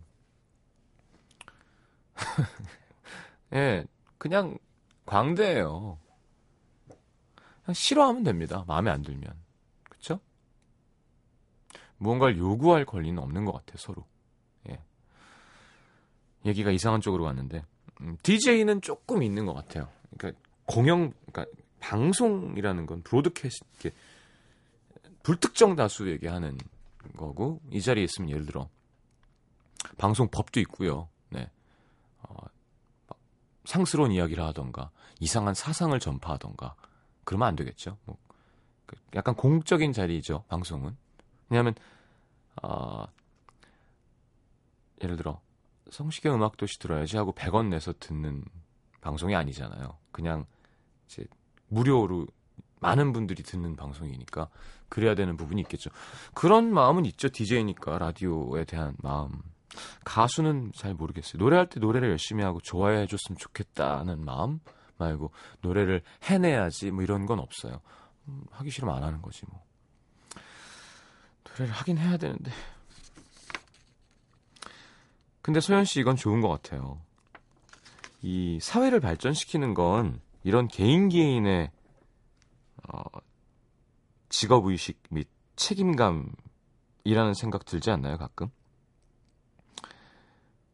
예, 3.54 3.84
그냥 4.18 4.58
광대예요. 5.06 5.98
싫어하면 7.74 8.22
됩니다. 8.22 8.64
마음에 8.66 8.90
안 8.90 9.02
들면. 9.02 9.32
그쵸? 9.84 10.20
무언가를 11.98 12.38
요구할 12.38 12.84
권리는 12.84 13.20
없는 13.22 13.44
것 13.44 13.52
같아요, 13.52 13.76
서로. 13.78 14.04
예. 14.68 14.80
얘기가 16.44 16.70
이상한 16.70 17.00
쪽으로 17.00 17.24
갔는데, 17.24 17.64
음, 18.00 18.16
DJ는 18.22 18.80
조금 18.80 19.22
있는 19.22 19.46
것 19.46 19.54
같아요. 19.54 19.88
그러니까 20.16 20.40
공영, 20.66 21.12
그러니까 21.30 21.46
방송이라는 21.80 22.86
건 22.86 23.02
브로드캐스트, 23.02 23.90
불특정 25.22 25.76
다수에게 25.76 26.28
하는 26.28 26.56
거고, 27.16 27.60
이 27.70 27.80
자리에 27.80 28.04
있으면 28.04 28.30
예를 28.30 28.46
들어, 28.46 28.68
방송법도 29.96 30.60
있고요. 30.60 31.08
네. 31.30 31.50
어, 32.22 32.34
상스러운 33.64 34.12
이야기를 34.12 34.42
하던가, 34.42 34.90
이상한 35.20 35.54
사상을 35.54 35.98
전파하던가, 35.98 36.74
그러면 37.28 37.48
안 37.48 37.56
되겠죠. 37.56 37.98
뭐, 38.06 38.16
그 38.86 38.96
약간 39.14 39.34
공적인 39.34 39.92
자리죠, 39.92 40.44
방송은. 40.48 40.96
왜냐하면, 41.50 41.74
어, 42.62 43.04
예를 45.02 45.18
들어, 45.18 45.38
성시경 45.90 46.36
음악도시 46.36 46.78
들어야지 46.78 47.18
하고 47.18 47.32
100원 47.32 47.68
내서 47.68 47.92
듣는 48.00 48.46
방송이 49.02 49.36
아니잖아요. 49.36 49.98
그냥 50.10 50.46
이제 51.06 51.26
무료로 51.68 52.28
많은 52.80 53.12
분들이 53.12 53.42
듣는 53.42 53.76
방송이니까 53.76 54.48
그래야 54.88 55.14
되는 55.14 55.36
부분이 55.36 55.60
있겠죠. 55.62 55.90
그런 56.32 56.72
마음은 56.72 57.04
있죠. 57.04 57.28
DJ니까 57.28 57.98
라디오에 57.98 58.64
대한 58.64 58.96
마음. 59.02 59.42
가수는 60.02 60.72
잘 60.74 60.94
모르겠어요. 60.94 61.38
노래할 61.42 61.68
때 61.68 61.78
노래를 61.78 62.08
열심히 62.08 62.42
하고 62.42 62.58
좋아해 62.62 63.06
줬으면 63.06 63.36
좋겠다는 63.36 64.24
마음 64.24 64.60
말고 64.98 65.30
노래를 65.60 66.02
해내야지 66.24 66.90
뭐 66.90 67.02
이런 67.02 67.26
건 67.26 67.38
없어요. 67.38 67.80
음, 68.28 68.44
하기 68.50 68.70
싫으면 68.70 68.94
안 68.94 69.02
하는 69.02 69.22
거지 69.22 69.42
뭐. 69.48 69.62
노래를 71.48 71.72
하긴 71.74 71.98
해야 71.98 72.16
되는데. 72.16 72.50
근데 75.42 75.60
소연 75.60 75.84
씨 75.84 76.00
이건 76.00 76.16
좋은 76.16 76.40
것 76.40 76.48
같아요. 76.48 77.00
이 78.20 78.58
사회를 78.60 79.00
발전시키는 79.00 79.74
건 79.74 80.20
이런 80.42 80.68
개인 80.68 81.08
개인의 81.08 81.70
어, 82.92 83.02
직업 84.28 84.66
의식 84.66 85.00
및 85.10 85.28
책임감이라는 85.56 87.34
생각 87.34 87.64
들지 87.64 87.90
않나요 87.90 88.18
가끔? 88.18 88.48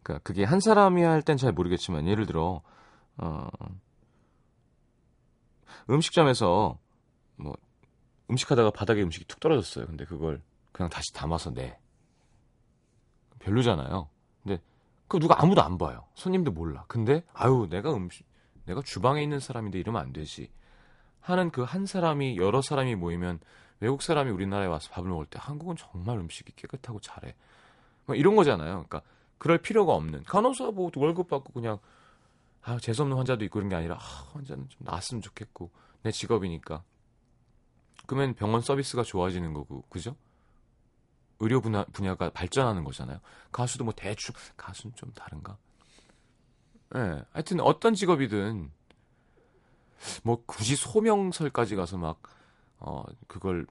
그러니까 0.03 0.23
그게 0.23 0.45
한 0.45 0.61
사람이 0.61 1.03
할 1.03 1.23
땐 1.23 1.37
잘 1.37 1.53
모르겠지만 1.53 2.07
예를 2.09 2.27
들어 2.27 2.63
어, 3.17 3.49
음식점에서 5.91 6.79
뭐 7.37 7.55
음식하다가 8.31 8.71
바닥에 8.71 9.03
음식이 9.03 9.27
툭 9.27 9.41
떨어졌어요. 9.41 9.87
근데 9.87 10.05
그걸 10.05 10.43
그냥 10.73 10.91
다시 10.91 11.13
담아서 11.13 11.53
내 11.53 11.79
별로잖아요. 13.39 14.09
근데 14.43 14.61
그 15.09 15.19
누가 15.19 15.43
아무도 15.43 15.63
안 15.63 15.79
봐요. 15.79 16.07
손님도 16.15 16.53
몰라. 16.53 16.85
근데 16.89 17.25
아유 17.33 17.67
내가 17.71 17.95
음식 17.95 18.27
내가 18.65 18.83
주방에 18.83 19.23
있는 19.23 19.41
사람인데 19.41 19.79
이러면 19.79 20.01
안 20.01 20.13
되지. 20.13 20.51
하는 21.21 21.51
그 21.51 21.65
한 21.65 21.87
사람이 21.87 22.37
여러 22.37 22.61
사람이 22.63 22.95
모이면 22.97 23.41
외국 23.81 24.03
사람이 24.03 24.31
우리나라에 24.31 24.67
와서 24.67 24.91
밥을 24.91 25.09
먹을 25.11 25.27
때 25.27 25.39
한국은 25.41 25.77
정말 25.77 26.19
음식이 26.19 26.53
깨끗하고 26.57 27.01
잘해. 27.01 27.35
뭐 28.07 28.17
이런 28.17 28.37
거잖아요. 28.37 28.85
그러니까 28.89 29.03
그럴 29.39 29.59
필요가 29.59 29.95
없는 29.95 30.25
간호사 30.25 30.71
뭐 30.71 30.91
월급 30.95 31.29
받고 31.29 31.53
그냥 31.53 31.79
아 32.64 32.79
재수없는 32.79 33.16
환자도 33.16 33.44
있고 33.44 33.55
그런 33.55 33.68
게 33.68 33.77
아니라 33.77 33.96
아, 33.96 34.31
환자는 34.33 34.68
좀 34.68 34.81
나았으면 34.85 35.22
좋겠고 35.22 35.70
내 36.03 36.11
직업이니까 36.11 36.83
그러면 38.07 38.35
병원 38.35 38.61
서비스가 38.61 39.03
좋아지는 39.03 39.53
거고 39.53 39.83
그죠? 39.88 40.16
의료 41.40 41.61
분야, 41.61 41.85
분야가 41.92 42.31
발전하는 42.31 42.85
거잖아요. 42.85 43.20
가수도 43.50 43.85
뭐 43.85 43.92
대충 43.94 44.35
가수는 44.57 44.94
좀 44.94 45.12
다른가? 45.12 45.59
예. 46.94 46.98
네, 46.98 47.22
하여튼 47.33 47.61
어떤 47.61 47.94
직업이든 47.94 48.70
뭐 50.22 50.42
굳이 50.46 50.77
소명설까지 50.77 51.77
가서 51.77 51.98
막 51.98 52.35
어 52.85 53.03
그걸 53.27 53.66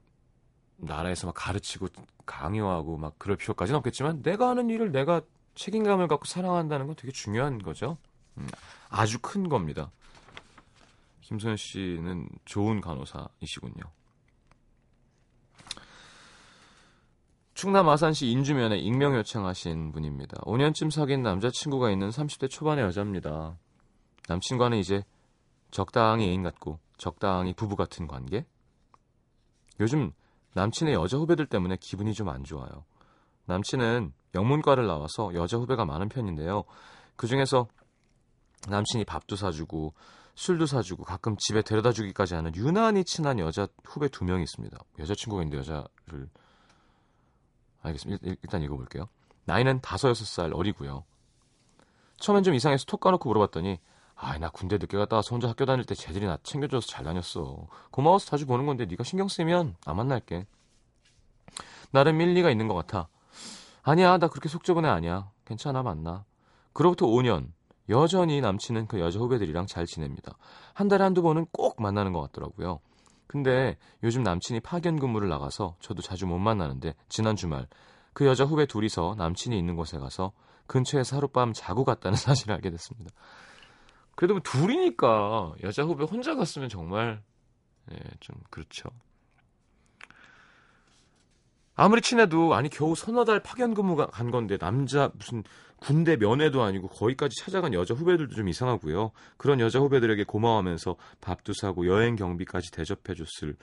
나라에서 0.76 1.28
막 1.28 1.34
가르치고 1.34 1.88
강요하고 2.26 2.96
막 2.96 3.16
그럴 3.18 3.36
필요까지는 3.36 3.78
없겠지만 3.78 4.22
내가 4.22 4.48
하는 4.48 4.70
일을 4.70 4.90
내가 4.90 5.22
책임감을 5.54 6.08
갖고 6.08 6.24
사랑한다는 6.24 6.86
건 6.86 6.96
되게 6.96 7.12
중요한 7.12 7.58
거죠. 7.62 7.96
음, 8.38 8.48
아주 8.88 9.18
큰 9.20 9.48
겁니다. 9.48 9.90
김소연 11.22 11.56
씨는 11.56 12.28
좋은 12.44 12.80
간호사이시군요. 12.80 13.82
충남 17.54 17.88
아산시 17.88 18.26
인주면에 18.28 18.76
익명 18.78 19.14
요청하신 19.14 19.92
분입니다. 19.92 20.36
5년쯤 20.42 20.90
사귄 20.90 21.22
남자친구가 21.22 21.90
있는 21.90 22.10
30대 22.10 22.50
초반의 22.50 22.84
여자입니다. 22.84 23.56
남친과는 24.28 24.78
이제 24.78 25.02
적당히 25.70 26.28
애인 26.28 26.42
같고 26.42 26.78
적당히 26.98 27.54
부부 27.54 27.76
같은 27.76 28.06
관계? 28.06 28.44
요즘 29.80 30.12
남친의 30.54 30.94
여자 30.94 31.16
후배들 31.16 31.46
때문에 31.46 31.76
기분이 31.80 32.12
좀 32.12 32.28
안 32.28 32.44
좋아요. 32.44 32.84
남친은 33.46 34.12
영문과를 34.34 34.86
나와서 34.86 35.32
여자 35.34 35.56
후배가 35.56 35.84
많은 35.84 36.08
편인데요. 36.08 36.64
그 37.16 37.26
중에서 37.26 37.68
남친이 38.68 39.04
밥도 39.04 39.36
사주고 39.36 39.94
술도 40.34 40.66
사주고 40.66 41.04
가끔 41.04 41.36
집에 41.36 41.62
데려다 41.62 41.92
주기까지 41.92 42.34
하는 42.34 42.54
유난히 42.56 43.04
친한 43.04 43.38
여자 43.38 43.68
후배 43.84 44.08
두 44.08 44.24
명이 44.24 44.42
있습니다. 44.42 44.76
여자친구가 44.98 45.42
있는데 45.42 45.58
여자를 45.58 46.28
알겠습니다. 47.82 48.26
일단 48.42 48.62
읽어볼게요. 48.62 49.08
나이는 49.44 49.80
다섯 49.80 50.08
여섯 50.08 50.24
살 50.24 50.52
어리고요. 50.52 51.04
처음엔 52.18 52.42
좀 52.42 52.54
이상해서 52.54 52.84
톡 52.86 53.00
까놓고 53.00 53.28
물어봤더니 53.28 53.78
아이 54.16 54.38
나 54.38 54.48
군대 54.48 54.78
늦게 54.78 54.96
갔다 54.96 55.16
와서 55.16 55.30
혼자 55.32 55.48
학교 55.48 55.66
다닐 55.66 55.84
때 55.84 55.94
쟤들이 55.94 56.26
나 56.26 56.38
챙겨줘서 56.42 56.86
잘 56.86 57.04
다녔어. 57.04 57.66
고마워서 57.90 58.26
자주 58.26 58.46
보는 58.46 58.66
건데 58.66 58.86
네가 58.86 59.04
신경 59.04 59.28
쓰면 59.28 59.76
안 59.84 59.96
만날게. 59.96 60.46
나름 61.90 62.20
일리가 62.20 62.50
있는 62.50 62.66
것 62.66 62.74
같아. 62.74 63.08
아니야 63.82 64.18
나 64.18 64.28
그렇게 64.28 64.48
속 64.48 64.64
좁은 64.64 64.84
애 64.84 64.88
아니야. 64.88 65.30
괜찮아 65.44 65.82
만나. 65.82 66.24
그로부터 66.72 67.06
5년 67.06 67.52
여전히 67.88 68.40
남친은 68.40 68.86
그 68.86 69.00
여자 69.00 69.18
후배들이랑 69.18 69.66
잘 69.66 69.86
지냅니다. 69.86 70.36
한 70.72 70.88
달에 70.88 71.04
한두 71.04 71.22
번은 71.22 71.46
꼭 71.52 71.80
만나는 71.80 72.12
것 72.12 72.20
같더라고요. 72.22 72.80
근데 73.26 73.76
요즘 74.02 74.22
남친이 74.22 74.60
파견 74.60 74.98
근무를 74.98 75.28
나가서 75.28 75.76
저도 75.80 76.02
자주 76.02 76.26
못 76.26 76.38
만나는데 76.38 76.94
지난 77.08 77.36
주말 77.36 77.66
그 78.12 78.26
여자 78.26 78.44
후배 78.44 78.66
둘이서 78.66 79.16
남친이 79.18 79.58
있는 79.58 79.76
곳에 79.76 79.98
가서 79.98 80.32
근처에서 80.66 81.16
하룻밤 81.16 81.52
자고 81.52 81.84
갔다는 81.84 82.16
사실을 82.16 82.54
알게 82.54 82.70
됐습니다. 82.70 83.10
그래도 84.14 84.34
뭐 84.34 84.42
둘이니까 84.42 85.54
여자 85.62 85.82
후배 85.82 86.04
혼자 86.04 86.34
갔으면 86.36 86.68
정말 86.68 87.22
예, 87.92 87.98
좀 88.20 88.36
그렇죠. 88.50 88.88
아무리 91.76 92.00
친해도 92.00 92.54
아니 92.54 92.68
겨우 92.68 92.94
서너 92.94 93.24
달 93.24 93.40
파견 93.42 93.74
근무 93.74 93.96
가- 93.96 94.06
간 94.06 94.30
건데 94.30 94.56
남자 94.58 95.10
무슨 95.14 95.42
군대 95.76 96.16
면회도 96.16 96.62
아니고 96.62 96.88
거기까지 96.88 97.34
찾아간 97.40 97.74
여자 97.74 97.94
후배들도 97.94 98.34
좀 98.34 98.48
이상하고요. 98.48 99.10
그런 99.36 99.60
여자 99.60 99.80
후배들에게 99.80 100.24
고마워하면서 100.24 100.96
밥도 101.20 101.52
사고 101.52 101.86
여행 101.86 102.16
경비까지 102.16 102.70
대접해줬을 102.70 103.56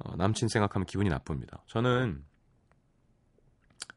어, 0.00 0.16
남친 0.16 0.48
생각하면 0.48 0.86
기분이 0.86 1.08
나쁩니다. 1.08 1.62
저는 1.68 2.24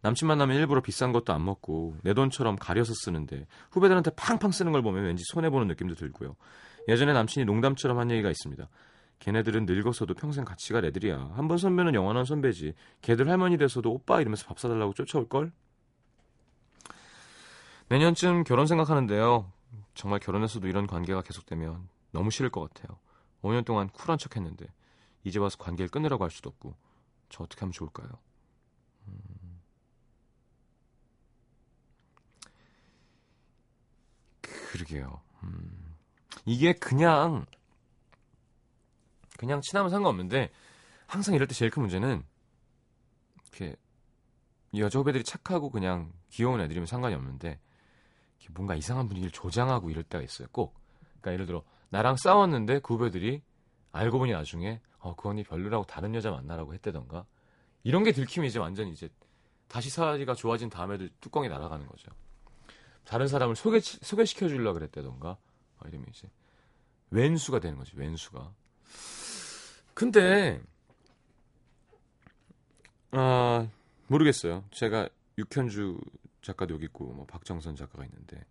남친 0.02 0.28
만나면 0.28 0.56
일부러 0.58 0.82
비싼 0.82 1.12
것도 1.12 1.34
안 1.34 1.44
먹고 1.44 1.96
내 2.04 2.14
돈처럼 2.14 2.56
가려서 2.56 2.94
쓰는데 3.04 3.48
후배들한테 3.72 4.12
팡팡 4.16 4.52
쓰는 4.52 4.72
걸 4.72 4.84
보면 4.84 5.04
왠지 5.06 5.24
손해 5.26 5.50
보는 5.50 5.68
느낌도 5.68 5.96
들고요. 5.96 6.36
예전에 6.88 7.14
남친이 7.14 7.46
농담처럼 7.46 7.98
한 7.98 8.12
얘기가 8.12 8.30
있습니다. 8.30 8.70
걔네들은 9.20 9.66
늙어서도 9.66 10.14
평생 10.14 10.46
같이 10.46 10.74
갈 10.74 10.86
애들이야. 10.86 11.32
한 11.36 11.48
번 11.48 11.58
선배는 11.58 11.96
영원한 11.96 12.24
선배지. 12.26 12.74
걔들 13.02 13.30
할머니 13.30 13.58
돼서도 13.58 13.92
오빠 13.92 14.22
이러면서 14.22 14.46
밥 14.48 14.60
사달라고 14.60 14.94
쫓아올걸? 14.94 15.52
내년쯤 17.90 18.44
결혼 18.44 18.68
생각하는데요. 18.68 19.52
정말 19.96 20.20
결혼해서도 20.20 20.68
이런 20.68 20.88
관계가 20.88 21.22
계속되면 21.24 21.90
너무 22.12 22.32
싫을 22.32 22.50
것 22.52 22.62
같아요. 22.74 23.00
5년 23.42 23.66
동안 23.66 23.90
쿨한 23.90 24.18
척 24.18 24.36
했는데 24.36 24.68
이제 25.24 25.40
와서 25.40 25.58
관계를 25.58 25.90
끊으라고 25.90 26.24
할 26.24 26.32
수도 26.32 26.50
없고 26.50 26.76
저 27.30 27.44
어떻게 27.44 27.62
하면 27.62 27.72
좋을까요? 27.72 28.08
음. 29.08 29.62
그러게요. 34.42 35.22
음. 35.44 35.96
이게 36.46 36.74
그냥 36.74 37.46
그냥 39.38 39.62
친하면 39.62 39.90
상관없는데 39.90 40.52
항상 41.06 41.36
이럴 41.36 41.48
때 41.48 41.54
제일 41.54 41.72
큰 41.72 41.82
문제는 41.82 42.24
이렇게 43.44 43.76
여자 44.76 45.00
후배들이 45.00 45.24
착하고 45.24 45.70
그냥 45.70 46.12
귀여운 46.30 46.60
애들이면 46.62 46.86
상관이 46.86 47.16
없는데 47.16 47.60
뭔가 48.52 48.76
이상한 48.76 49.08
분위기를 49.08 49.32
조장하고 49.32 49.90
이럴 49.90 50.04
때가 50.04 50.24
있어요. 50.24 50.48
꼭. 50.52 50.80
그러니까 51.20 51.34
예를 51.34 51.46
들어 51.46 51.64
나랑 51.90 52.16
싸웠는데 52.18 52.80
그 52.80 52.96
후배들이 52.96 53.42
알고 53.92 54.20
보니 54.20 54.32
나중에 54.32 54.82
어, 55.00 55.16
그 55.16 55.30
언니 55.30 55.44
별로라고 55.44 55.86
다른 55.86 56.14
여자 56.16 56.32
만나라고 56.32 56.74
했다던가 56.74 57.26
이런 57.84 58.04
게 58.04 58.12
들키면 58.12 58.48
이제 58.48 58.60
완전 58.60 58.88
이제 58.88 59.10
다시 59.68 59.90
사이가 59.90 60.34
좋아진 60.34 60.70
다음에도 60.70 61.08
뚜껑이 61.20 61.50
날아가는 61.50 61.86
거죠. 61.88 62.12
다른 63.04 63.28
사람을 63.28 63.56
소개 63.56 63.80
소개시켜 63.80 64.48
주려고 64.48 64.76
그랬다던가 64.76 65.30
어, 65.30 65.88
이러면 65.88 66.08
이제 66.10 66.30
왼수가 67.10 67.60
되는 67.60 67.78
거지. 67.78 67.92
왼수가. 67.96 68.54
근데 69.98 70.62
아 73.10 73.68
모르겠어요. 74.06 74.64
제가 74.70 75.10
육현주 75.40 76.00
작가도 76.44 76.76
여기 76.76 76.86
있고 76.86 77.12
뭐 77.14 77.26
박정선 77.26 77.76
작가가 77.76 78.06
있는데 78.06 78.46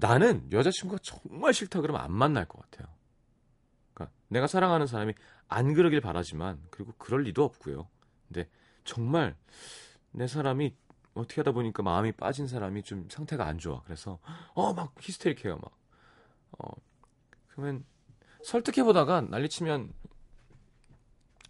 나는 0.00 0.50
여자친구가 0.50 1.00
정말 1.04 1.54
싫다 1.54 1.80
그러면 1.82 2.02
안 2.02 2.10
만날 2.10 2.46
것 2.46 2.68
같아요. 2.68 2.92
그러니까 3.94 4.12
내가 4.26 4.48
사랑하는 4.48 4.88
사람이 4.88 5.14
안 5.46 5.72
그러길 5.72 6.00
바라지만 6.00 6.60
그리고 6.72 6.94
그럴 6.98 7.22
리도 7.22 7.44
없고요. 7.44 7.88
근데 8.26 8.48
정말 8.82 9.36
내 10.10 10.26
사람이 10.26 10.74
어떻게 11.14 11.42
하다 11.42 11.52
보니까 11.52 11.84
마음이 11.84 12.10
빠진 12.10 12.48
사람이 12.48 12.82
좀 12.82 13.08
상태가 13.08 13.46
안 13.46 13.58
좋아. 13.58 13.82
그래서 13.84 14.18
어 14.54 14.72
막 14.72 14.96
히스테릭해요 14.98 15.58
막. 15.58 15.78
어 16.58 16.89
그러면 17.60 17.84
설득해 18.42 18.84
보다가 18.84 19.20
난리치면 19.20 19.92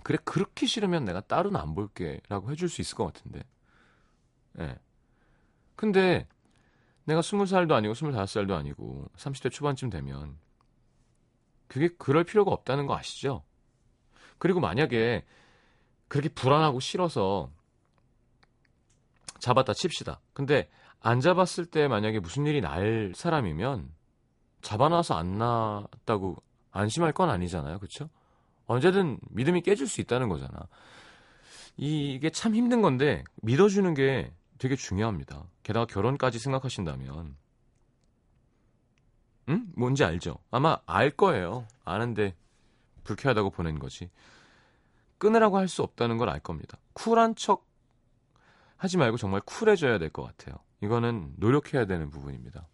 그래 0.03 0.19
그렇게 0.25 0.67
싫으면 0.67 1.05
내가 1.05 1.21
따로는 1.21 1.59
안 1.61 1.75
볼게라고 1.75 2.51
해줄 2.51 2.69
수 2.69 2.81
있을 2.81 2.97
것 2.97 3.07
같은데. 3.07 3.45
예. 4.59 4.77
근데 5.77 6.27
내가 7.05 7.23
스무 7.23 7.47
살도 7.47 7.75
아니고 7.75 7.95
스물다섯 7.95 8.29
살도 8.29 8.55
아니고 8.57 9.09
30대 9.17 9.53
초반쯤 9.53 9.89
되면 9.91 10.37
그게 11.69 11.89
그럴 11.97 12.25
필요가 12.25 12.51
없다는 12.51 12.87
거 12.87 12.97
아시죠? 12.97 13.45
그리고 14.39 14.59
만약에 14.59 15.25
그렇게 16.09 16.29
불안하고 16.29 16.81
싫어서 16.81 17.51
잡았다 19.39 19.75
칩시다. 19.75 20.21
근데 20.33 20.69
안 20.99 21.21
잡았을 21.21 21.67
때 21.67 21.87
만약에 21.87 22.19
무슨 22.19 22.47
일이 22.47 22.61
날 22.61 23.13
사람이면 23.15 24.00
잡아놔서 24.63 25.15
안 25.15 25.39
났다고 25.39 26.37
안심할 26.73 27.13
건 27.13 27.31
아니잖아요. 27.31 27.79
그렇죠? 27.79 28.09
언제든 28.67 29.19
믿음이 29.31 29.63
깨질 29.63 29.87
수 29.89 30.01
있다는 30.01 30.29
거잖아. 30.29 30.61
이게 31.77 32.31
참 32.31 32.55
힘든 32.55 32.83
건데 32.83 33.25
믿어주는 33.43 33.95
게 33.95 34.33
되게 34.59 34.77
중요합니다. 34.77 35.45
게다가 35.63 35.87
결혼까지 35.87 36.39
생각하신다면 36.39 37.37
응? 39.49 39.67
뭔지 39.75 40.05
알죠? 40.05 40.39
아마 40.51 40.79
알 40.87 41.11
거예요. 41.11 41.67
아는데 41.85 42.35
불쾌하다고 43.05 43.51
보낸 43.51 43.79
거지. 43.79 44.11
끊으라고 45.19 45.59
할 45.59 45.69
수 45.69 45.83
없다는 45.83 46.19
걸 46.19 46.29
알 46.29 46.41
겁니다. 46.41 46.79
쿨한 46.93 47.35
척 47.35 47.67
하지 48.77 48.97
말고 48.97 49.17
정말 49.17 49.41
쿨해져야 49.43 49.99
될 49.99 50.11
것 50.11 50.23
같아요. 50.23 50.57
이거는 50.83 51.35
노력해야 51.37 51.87
되는 51.87 52.11
부분입니다. 52.11 52.67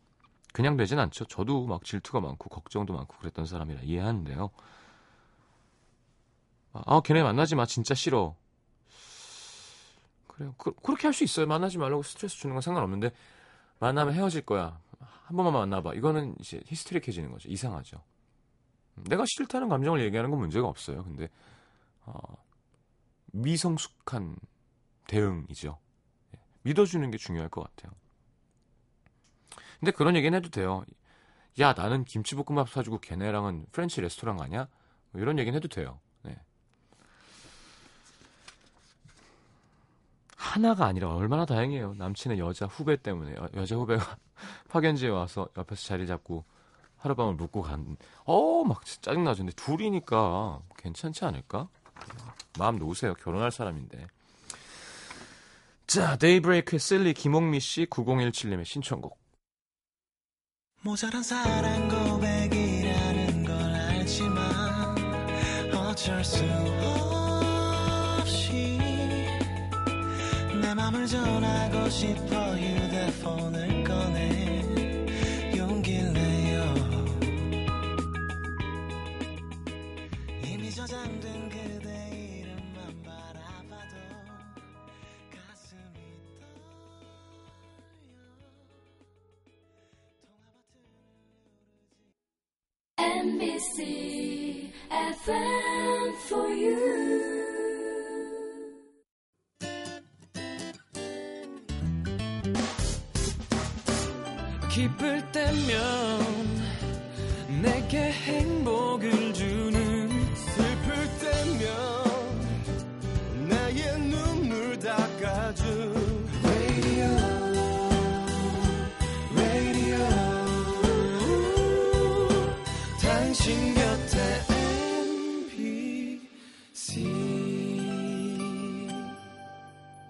그냥 0.57 0.79
되진 0.79 0.99
않죠. 0.99 1.27
저도 1.27 1.66
막 1.66 1.85
질투가 1.85 2.19
많고 2.21 2.49
걱정도 2.49 2.95
많고 2.95 3.19
그랬던 3.19 3.45
사람이라 3.45 3.83
이해하는데요. 3.83 4.49
아, 6.73 7.01
걔네 7.03 7.23
만나지 7.23 7.55
마. 7.57 7.66
진짜 7.66 7.95
싫어. 7.95 8.35
그래요. 10.27 10.55
그, 10.57 10.73
렇게 10.83 11.09
할 11.09 11.12
수 11.12 11.25
있어요. 11.25 11.47
만나지 11.47 11.77
말라고 11.77 12.03
스트레스 12.03 12.37
주는 12.38 12.55
건 12.55 12.62
상관없는데 12.62 13.11
만나면 13.81 14.14
헤어질 14.14 14.47
거야. 14.47 14.81
한 14.99 15.37
번만 15.37 15.53
만나봐. 15.53 15.92
이거는 15.92 16.37
이제 16.40 16.62
히스테릭해지는 16.64 17.33
거죠. 17.33 17.51
이상하죠. 17.51 18.03
내가 18.95 19.25
싫다는 19.27 19.69
감정을 19.69 20.01
얘기하는 20.05 20.31
건 20.31 20.40
문제가 20.40 20.69
없어요. 20.69 21.05
근데 21.05 21.29
어, 22.07 22.16
미성숙한 23.33 24.38
대응이죠. 25.07 25.77
예, 26.35 26.38
믿어주는 26.62 27.11
게 27.11 27.19
중요할 27.19 27.51
것 27.51 27.62
같아요. 27.62 27.92
근데 29.87 29.96
그런 29.96 30.16
얘기는 30.16 30.37
해도 30.37 30.51
돼요. 30.51 30.85
야, 31.61 31.72
나는 31.72 32.05
김치볶음밥 32.05 32.68
사주고 32.70 32.99
걔네랑은 32.99 33.66
프렌치 33.70 34.01
레스토랑 34.01 34.37
가냐? 34.37 34.66
뭐 35.12 35.22
이런 35.22 35.38
얘기는 35.38 35.57
해도 35.57 35.68
돼요. 35.68 36.01
네. 36.22 36.37
하나가 40.37 40.87
아니라 40.87 41.14
얼마나 41.14 41.46
다행이에요. 41.46 41.94
남친의 41.99 42.40
여자 42.40 42.66
후배 42.66 42.96
때문에 42.96 43.37
여, 43.37 43.49
여자 43.55 43.77
후배가 43.77 44.16
파견지에 44.70 45.09
와서 45.09 45.46
옆에서 45.57 45.87
자리 45.87 46.09
잡고 46.09 46.44
하룻밤을 46.96 47.35
묵고 47.35 47.62
간. 47.62 47.96
어, 48.25 48.64
막 48.64 48.85
짜증 48.85 49.22
나죠. 49.22 49.44
근데 49.44 49.53
둘이니까 49.53 50.62
괜찮지 50.79 51.25
않을까? 51.25 51.68
마음 52.59 52.77
놓으세요. 52.81 53.14
결혼할 53.14 53.53
사람인데. 53.53 54.09
자, 55.87 56.16
데이브레이크의 56.16 56.81
실리 56.81 57.14
김홍미 57.14 57.61
씨 57.61 57.87
9017님의 57.87 58.64
신청곡. 58.64 59.25
모자란 60.87 61.20
사랑 61.20 61.88
고백이라는 61.88 63.42
걸 63.42 63.57
알지만 63.57 64.94
어쩔 65.75 66.22
수 66.25 66.44
없이 68.20 68.79
내 70.62 70.72
맘을 70.75 71.09
전하고 71.09 71.90
싶어 71.90 72.55
휴대폰을 72.57 73.83
꺼내 73.83 74.36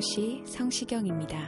도시 0.00 0.42
성시경입니다. 0.46 1.38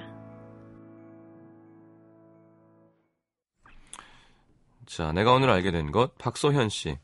자, 4.85 5.11
내가 5.13 5.33
오늘 5.33 5.49
알게 5.49 5.71
된 5.71 5.91
것, 5.91 6.19
박소현 6.19 6.69
씨. 6.69 6.99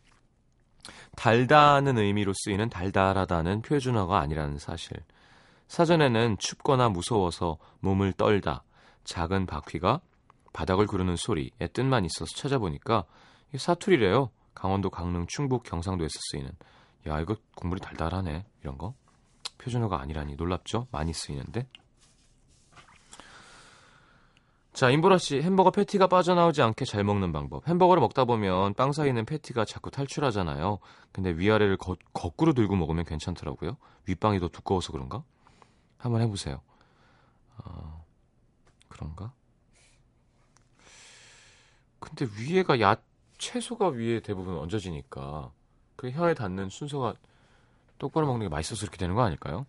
달다는 1.16 1.96
의미로 1.96 2.34
쓰이는 2.34 2.68
달달하다는 2.68 3.62
표준어가 3.62 4.20
아니라는 4.20 4.58
사실. 4.58 4.98
사전에는 5.68 6.37
춥거나 6.38 6.90
무서워서 6.90 7.56
몸을 7.80 8.12
떨다, 8.12 8.62
작은 9.04 9.46
바퀴가 9.46 10.02
바닥을 10.52 10.87
구르는 10.87 11.16
소리의 11.16 11.70
뜻만 11.72 12.04
있어서 12.04 12.30
찾아보니까 12.37 13.06
사투리래요. 13.56 14.32
강원도, 14.54 14.90
강릉, 14.90 15.26
충북, 15.26 15.62
경상도에서 15.62 16.12
쓰이는. 16.30 16.50
야, 17.06 17.18
이거 17.20 17.37
국물이 17.54 17.80
달달하네. 17.80 18.44
이런 18.61 18.76
거. 18.76 18.92
표준어가 19.59 20.01
아니라니 20.01 20.37
놀랍죠? 20.37 20.87
많이 20.90 21.12
쓰이는데. 21.12 21.66
자, 24.73 24.90
임보라 24.90 25.18
씨, 25.18 25.42
햄버거 25.42 25.73
패티가 25.73 26.07
빠져나오지 26.07 26.62
않게 26.62 26.85
잘 26.85 27.03
먹는 27.03 27.33
방법. 27.33 27.66
햄버거를 27.66 28.01
먹다 28.01 28.25
보면 28.25 28.75
빵 28.75 28.92
사이에 28.92 29.09
있는 29.09 29.25
패티가 29.25 29.64
자꾸 29.64 29.90
탈출하잖아요. 29.90 30.79
근데 31.11 31.31
위아래를 31.31 31.77
거, 31.77 31.97
거꾸로 32.12 32.53
들고 32.53 32.77
먹으면 32.77 33.05
괜찮더라고요. 33.05 33.77
윗빵이 34.07 34.38
더 34.38 34.47
두꺼워서 34.47 34.92
그런가? 34.92 35.25
한번 35.97 36.23
해보세요. 36.23 36.61
어, 37.64 38.05
그런가? 38.88 39.33
근데 41.99 42.27
위에가 42.38 42.81
야, 42.81 42.97
채소가 43.38 43.88
위에 43.88 44.21
대부분 44.21 44.57
얹어지니까 44.59 45.51
그 45.97 46.11
혀에 46.11 46.35
닿는 46.35 46.68
순서가 46.68 47.14
똑바로 47.98 48.26
먹는 48.26 48.46
게 48.46 48.48
맛있어서 48.48 48.82
그렇게 48.82 48.96
되는 48.98 49.14
거 49.14 49.22
아닐까요? 49.22 49.66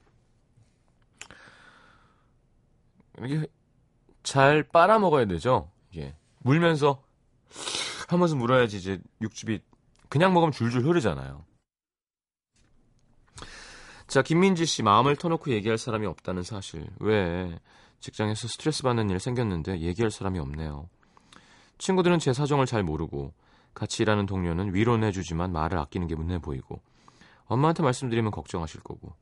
이게 3.24 3.48
잘 4.24 4.64
빨아 4.64 5.00
먹어야 5.00 5.26
되죠. 5.26 5.72
이게 5.92 6.16
물면서 6.40 7.04
하면서 8.08 8.36
물어야지 8.36 8.78
이제 8.78 9.00
육즙이 9.22 9.60
그냥 10.08 10.34
먹으면 10.34 10.52
줄줄 10.52 10.86
흐르잖아요. 10.86 11.46
자, 14.08 14.24
김민지 14.24 14.66
씨 14.66 14.82
마음을 14.82 15.16
터놓고 15.16 15.52
얘기할 15.52 15.78
사람이 15.78 16.08
없다는 16.08 16.42
사실. 16.42 16.88
왜 17.00 17.60
직장에서 18.00 18.48
스트레스 18.48 18.82
받는 18.82 19.10
일 19.10 19.20
생겼는데 19.20 19.82
얘기할 19.82 20.10
사람이 20.10 20.40
없네요. 20.40 20.90
친구들은 21.78 22.20
제 22.20 22.34
사정을 22.34 22.66
잘 22.66 22.84
모르고 22.84 23.34
같이 23.74 24.04
일하는 24.04 24.26
동료는 24.26 24.74
위로는 24.74 25.08
해주지만 25.08 25.52
말을 25.52 25.78
아끼는 25.78 26.08
게 26.08 26.16
문해 26.16 26.40
보이고 26.40 26.82
엄마한테 27.50 27.84
말씀드리면 27.84 28.32
걱정하실 28.32 28.82
거고 28.82 29.14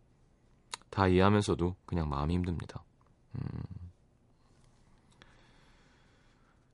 다 0.89 1.07
이해하면서도 1.07 1.75
그냥 1.85 2.09
마음이 2.09 2.33
힘듭니다. 2.35 2.83
음. 3.35 3.41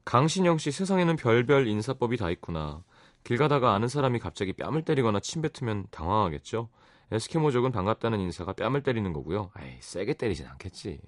강신영 0.03 0.57
씨 0.57 0.71
세상에는 0.71 1.15
별별 1.15 1.67
인사법이 1.67 2.17
다 2.17 2.29
있구나. 2.29 2.83
길 3.23 3.37
가다가 3.37 3.73
아는 3.73 3.87
사람이 3.87 4.19
갑자기 4.19 4.51
뺨을 4.53 4.83
때리거나 4.83 5.19
침 5.21 5.41
뱉으면 5.41 5.87
당황하겠죠. 5.91 6.69
에스키모족은 7.11 7.71
반갑다는 7.71 8.19
인사가 8.19 8.53
뺨을 8.53 8.83
때리는 8.83 9.13
거고요. 9.13 9.51
에이, 9.59 9.77
세게 9.79 10.15
때리진 10.15 10.47
않겠지. 10.47 10.99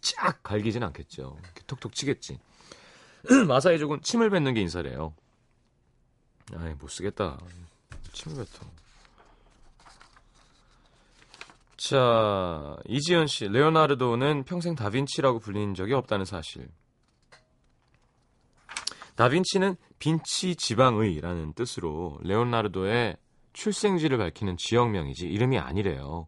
쫙 0.00 0.42
갈기진 0.42 0.82
않겠죠. 0.84 1.38
톡톡 1.66 1.92
치겠지. 1.92 2.38
마사이족은 3.48 4.02
침을 4.02 4.30
뱉는 4.30 4.54
게 4.54 4.60
인사래요. 4.60 5.14
아이, 6.54 6.74
못 6.74 6.88
쓰겠다. 6.88 7.38
침을 8.12 8.36
뱉어. 8.36 8.85
자, 11.88 12.76
이지연 12.86 13.28
씨, 13.28 13.46
레오나르도는 13.46 14.42
평생 14.42 14.74
다빈치라고 14.74 15.38
불리는 15.38 15.74
적이 15.74 15.92
없다는 15.92 16.24
사실. 16.24 16.66
다빈치는 19.14 19.76
빈치 20.00 20.56
지방의라는 20.56 21.52
뜻으로 21.52 22.18
레오나르도의 22.24 23.16
출생지를 23.52 24.18
밝히는 24.18 24.56
지역명이지 24.58 25.28
이름이 25.28 25.60
아니래요. 25.60 26.26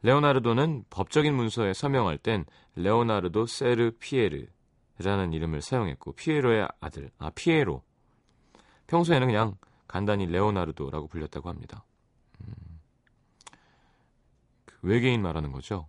레오나르도는 0.00 0.84
법적인 0.88 1.34
문서에 1.34 1.74
서명할 1.74 2.16
땐 2.16 2.46
레오나르도 2.76 3.44
세르 3.44 3.90
피에르라는 3.98 5.34
이름을 5.34 5.60
사용했고 5.60 6.12
피에로의 6.12 6.68
아들, 6.80 7.10
아 7.18 7.28
피에로. 7.34 7.82
평소에는 8.86 9.26
그냥 9.26 9.56
간단히 9.86 10.24
레오나르도라고 10.24 11.08
불렸다고 11.08 11.50
합니다. 11.50 11.84
외계인 14.82 15.22
말하는 15.22 15.52
거죠. 15.52 15.88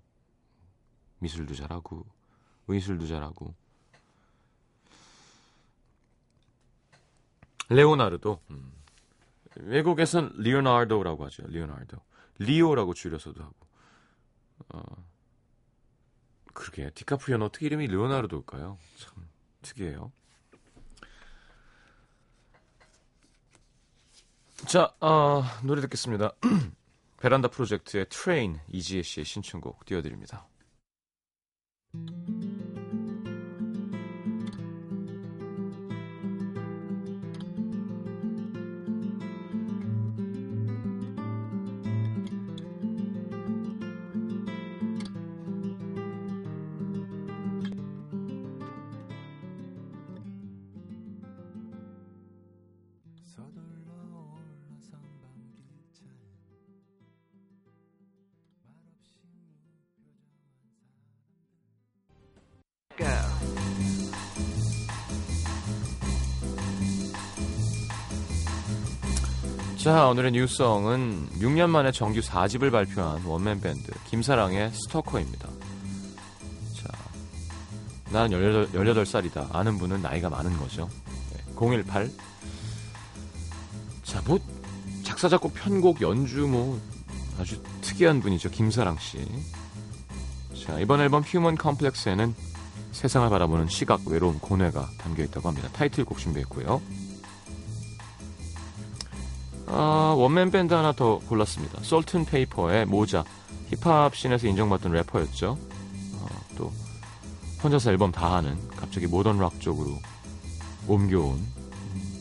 미술도 1.19 1.55
잘하고 1.55 2.05
의술도 2.67 3.07
잘하고 3.07 3.55
레오나르도. 7.69 8.41
음. 8.49 8.71
외국에선 9.55 10.33
리오나르도라고 10.37 11.25
하죠. 11.25 11.43
리오나르도. 11.47 11.97
리오라고 12.39 12.93
줄여서도 12.93 13.43
하고. 13.43 13.55
어. 14.69 14.81
그러게 16.53 16.89
디카프리오는 16.91 17.45
어떻게 17.45 17.65
이름이 17.67 17.87
레오나르도일까요? 17.87 18.77
참 18.97 19.27
특이해요. 19.61 20.11
자, 24.67 24.93
어, 24.99 25.43
노래 25.63 25.81
듣겠습니다. 25.81 26.31
베란다 27.19 27.47
프로젝트의 27.47 28.05
Train 28.09 28.59
이지혜 28.69 29.01
씨의 29.01 29.25
신청곡 29.25 29.85
띄워드립니다. 29.85 30.47
자, 69.87 70.09
오늘의 70.09 70.33
뉴스성은 70.33 71.29
6년 71.39 71.69
만에 71.69 71.93
정규 71.93 72.19
4집을 72.19 72.73
발표한 72.73 73.23
원맨 73.23 73.61
밴드 73.61 73.89
김사랑의 74.09 74.69
스토커입니다. 74.73 75.47
자, 76.75 76.89
나는 78.11 78.31
18, 78.31 78.67
18살이다. 78.73 79.55
아는 79.55 79.77
분은 79.77 80.01
나이가 80.01 80.29
많은 80.29 80.57
거죠. 80.57 80.89
네, 81.31 81.55
018. 81.55 82.11
자, 84.03 84.21
뭐 84.25 84.37
작사 85.03 85.29
작곡 85.29 85.53
편곡 85.53 86.01
연주 86.01 86.45
뭐 86.47 86.81
아주 87.39 87.63
특이한 87.79 88.19
분이죠. 88.19 88.49
김사랑 88.49 88.97
씨. 88.99 89.25
자, 90.65 90.81
이번 90.81 90.99
앨범 90.99 91.23
휴먼 91.23 91.55
컴플렉스에는 91.55 92.35
세상을 92.91 93.29
바라보는 93.29 93.69
시각, 93.69 94.05
외로움, 94.05 94.37
고뇌가 94.39 94.89
담겨 94.97 95.23
있다고 95.23 95.47
합니다. 95.47 95.69
타이틀곡 95.71 96.17
준비했고요. 96.17 96.81
아, 99.67 100.15
원맨 100.17 100.51
밴드 100.51 100.73
하나 100.73 100.91
더 100.91 101.19
골랐습니다. 101.19 101.79
솔튼 101.83 102.25
페이퍼의 102.25 102.85
모자, 102.85 103.23
힙합 103.69 104.15
씬에서 104.15 104.47
인정받던 104.47 104.91
래퍼였죠. 104.93 105.57
어, 106.13 106.27
또 106.57 106.71
혼자서 107.63 107.91
앨범 107.91 108.11
다 108.11 108.35
하는 108.35 108.57
갑자기 108.69 109.07
모던 109.07 109.39
락 109.39 109.59
쪽으로 109.59 109.99
옮겨온 110.87 111.45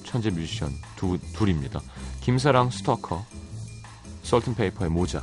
천재 0.04 0.30
뮤지션 0.30 0.72
두, 0.96 1.18
둘입니다. 1.34 1.80
김사랑 2.20 2.70
스토커, 2.70 3.24
솔튼 4.22 4.54
페이퍼의 4.54 4.90
모자. 4.90 5.22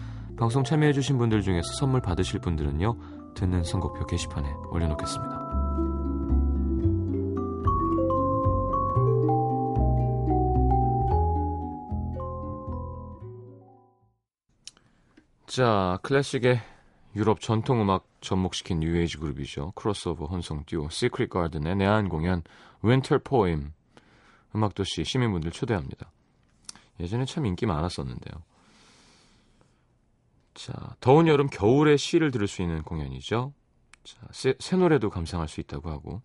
방송 0.41 0.63
참여해주신 0.63 1.19
분들 1.19 1.43
중에서 1.43 1.71
선물 1.73 2.01
받으실 2.01 2.39
분들은요, 2.39 2.97
듣는 3.35 3.63
선곡표 3.63 4.07
게시판에 4.07 4.51
올려놓겠습니다. 4.71 5.39
자, 15.45 15.99
클래식의 16.01 16.59
유럽 17.15 17.39
전통음악 17.39 18.07
접목시킨 18.21 18.79
뉴에이지 18.79 19.17
그룹이죠. 19.17 19.73
크로스오버 19.75 20.25
혼성 20.25 20.63
듀오 20.65 20.89
시크릿 20.89 21.29
가든의 21.29 21.75
내한 21.75 22.09
공연 22.09 22.41
Winter 22.81 23.19
Poem 23.23 23.73
음악도시 24.55 25.03
시민분들 25.03 25.51
초대합니다. 25.51 26.09
예전에 26.99 27.25
참 27.25 27.45
인기 27.45 27.67
많았었는데요. 27.67 28.41
자, 30.53 30.95
더운 30.99 31.27
여름 31.27 31.47
겨울에 31.47 31.97
시를 31.97 32.31
들을 32.31 32.47
수 32.47 32.61
있는 32.61 32.83
공연이죠. 32.83 33.53
자, 34.03 34.17
새, 34.31 34.55
새 34.59 34.75
노래도 34.75 35.09
감상할 35.09 35.47
수 35.47 35.59
있다고 35.61 35.89
하고 35.89 36.21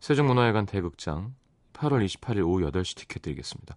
세종문화회관 0.00 0.66
대극장 0.66 1.34
8월 1.72 2.04
28일 2.06 2.46
오후 2.46 2.60
8시 2.70 2.96
티켓 2.96 3.22
드리겠습니다. 3.22 3.76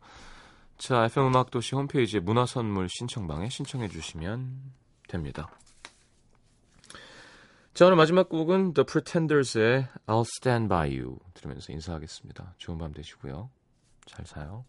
자, 0.77 1.05
FM 1.05 1.27
음악 1.27 1.51
도시 1.51 1.75
홈페이지에 1.75 2.19
문화 2.19 2.45
선물 2.45 2.87
신청방에 2.89 3.49
신청해 3.49 3.87
주시면 3.87 4.73
됩니다. 5.07 5.49
자, 7.73 7.85
오늘 7.85 7.97
마지막 7.97 8.29
곡은 8.29 8.73
The 8.73 8.85
Pretenders의 8.85 9.87
I'll 10.07 10.25
Stand 10.37 10.69
By 10.69 10.97
You 10.97 11.17
들으면서 11.33 11.73
인사하겠습니다. 11.73 12.55
좋은 12.57 12.77
밤 12.77 12.93
되시고요. 12.93 13.49
잘 14.05 14.25
사요. 14.25 14.65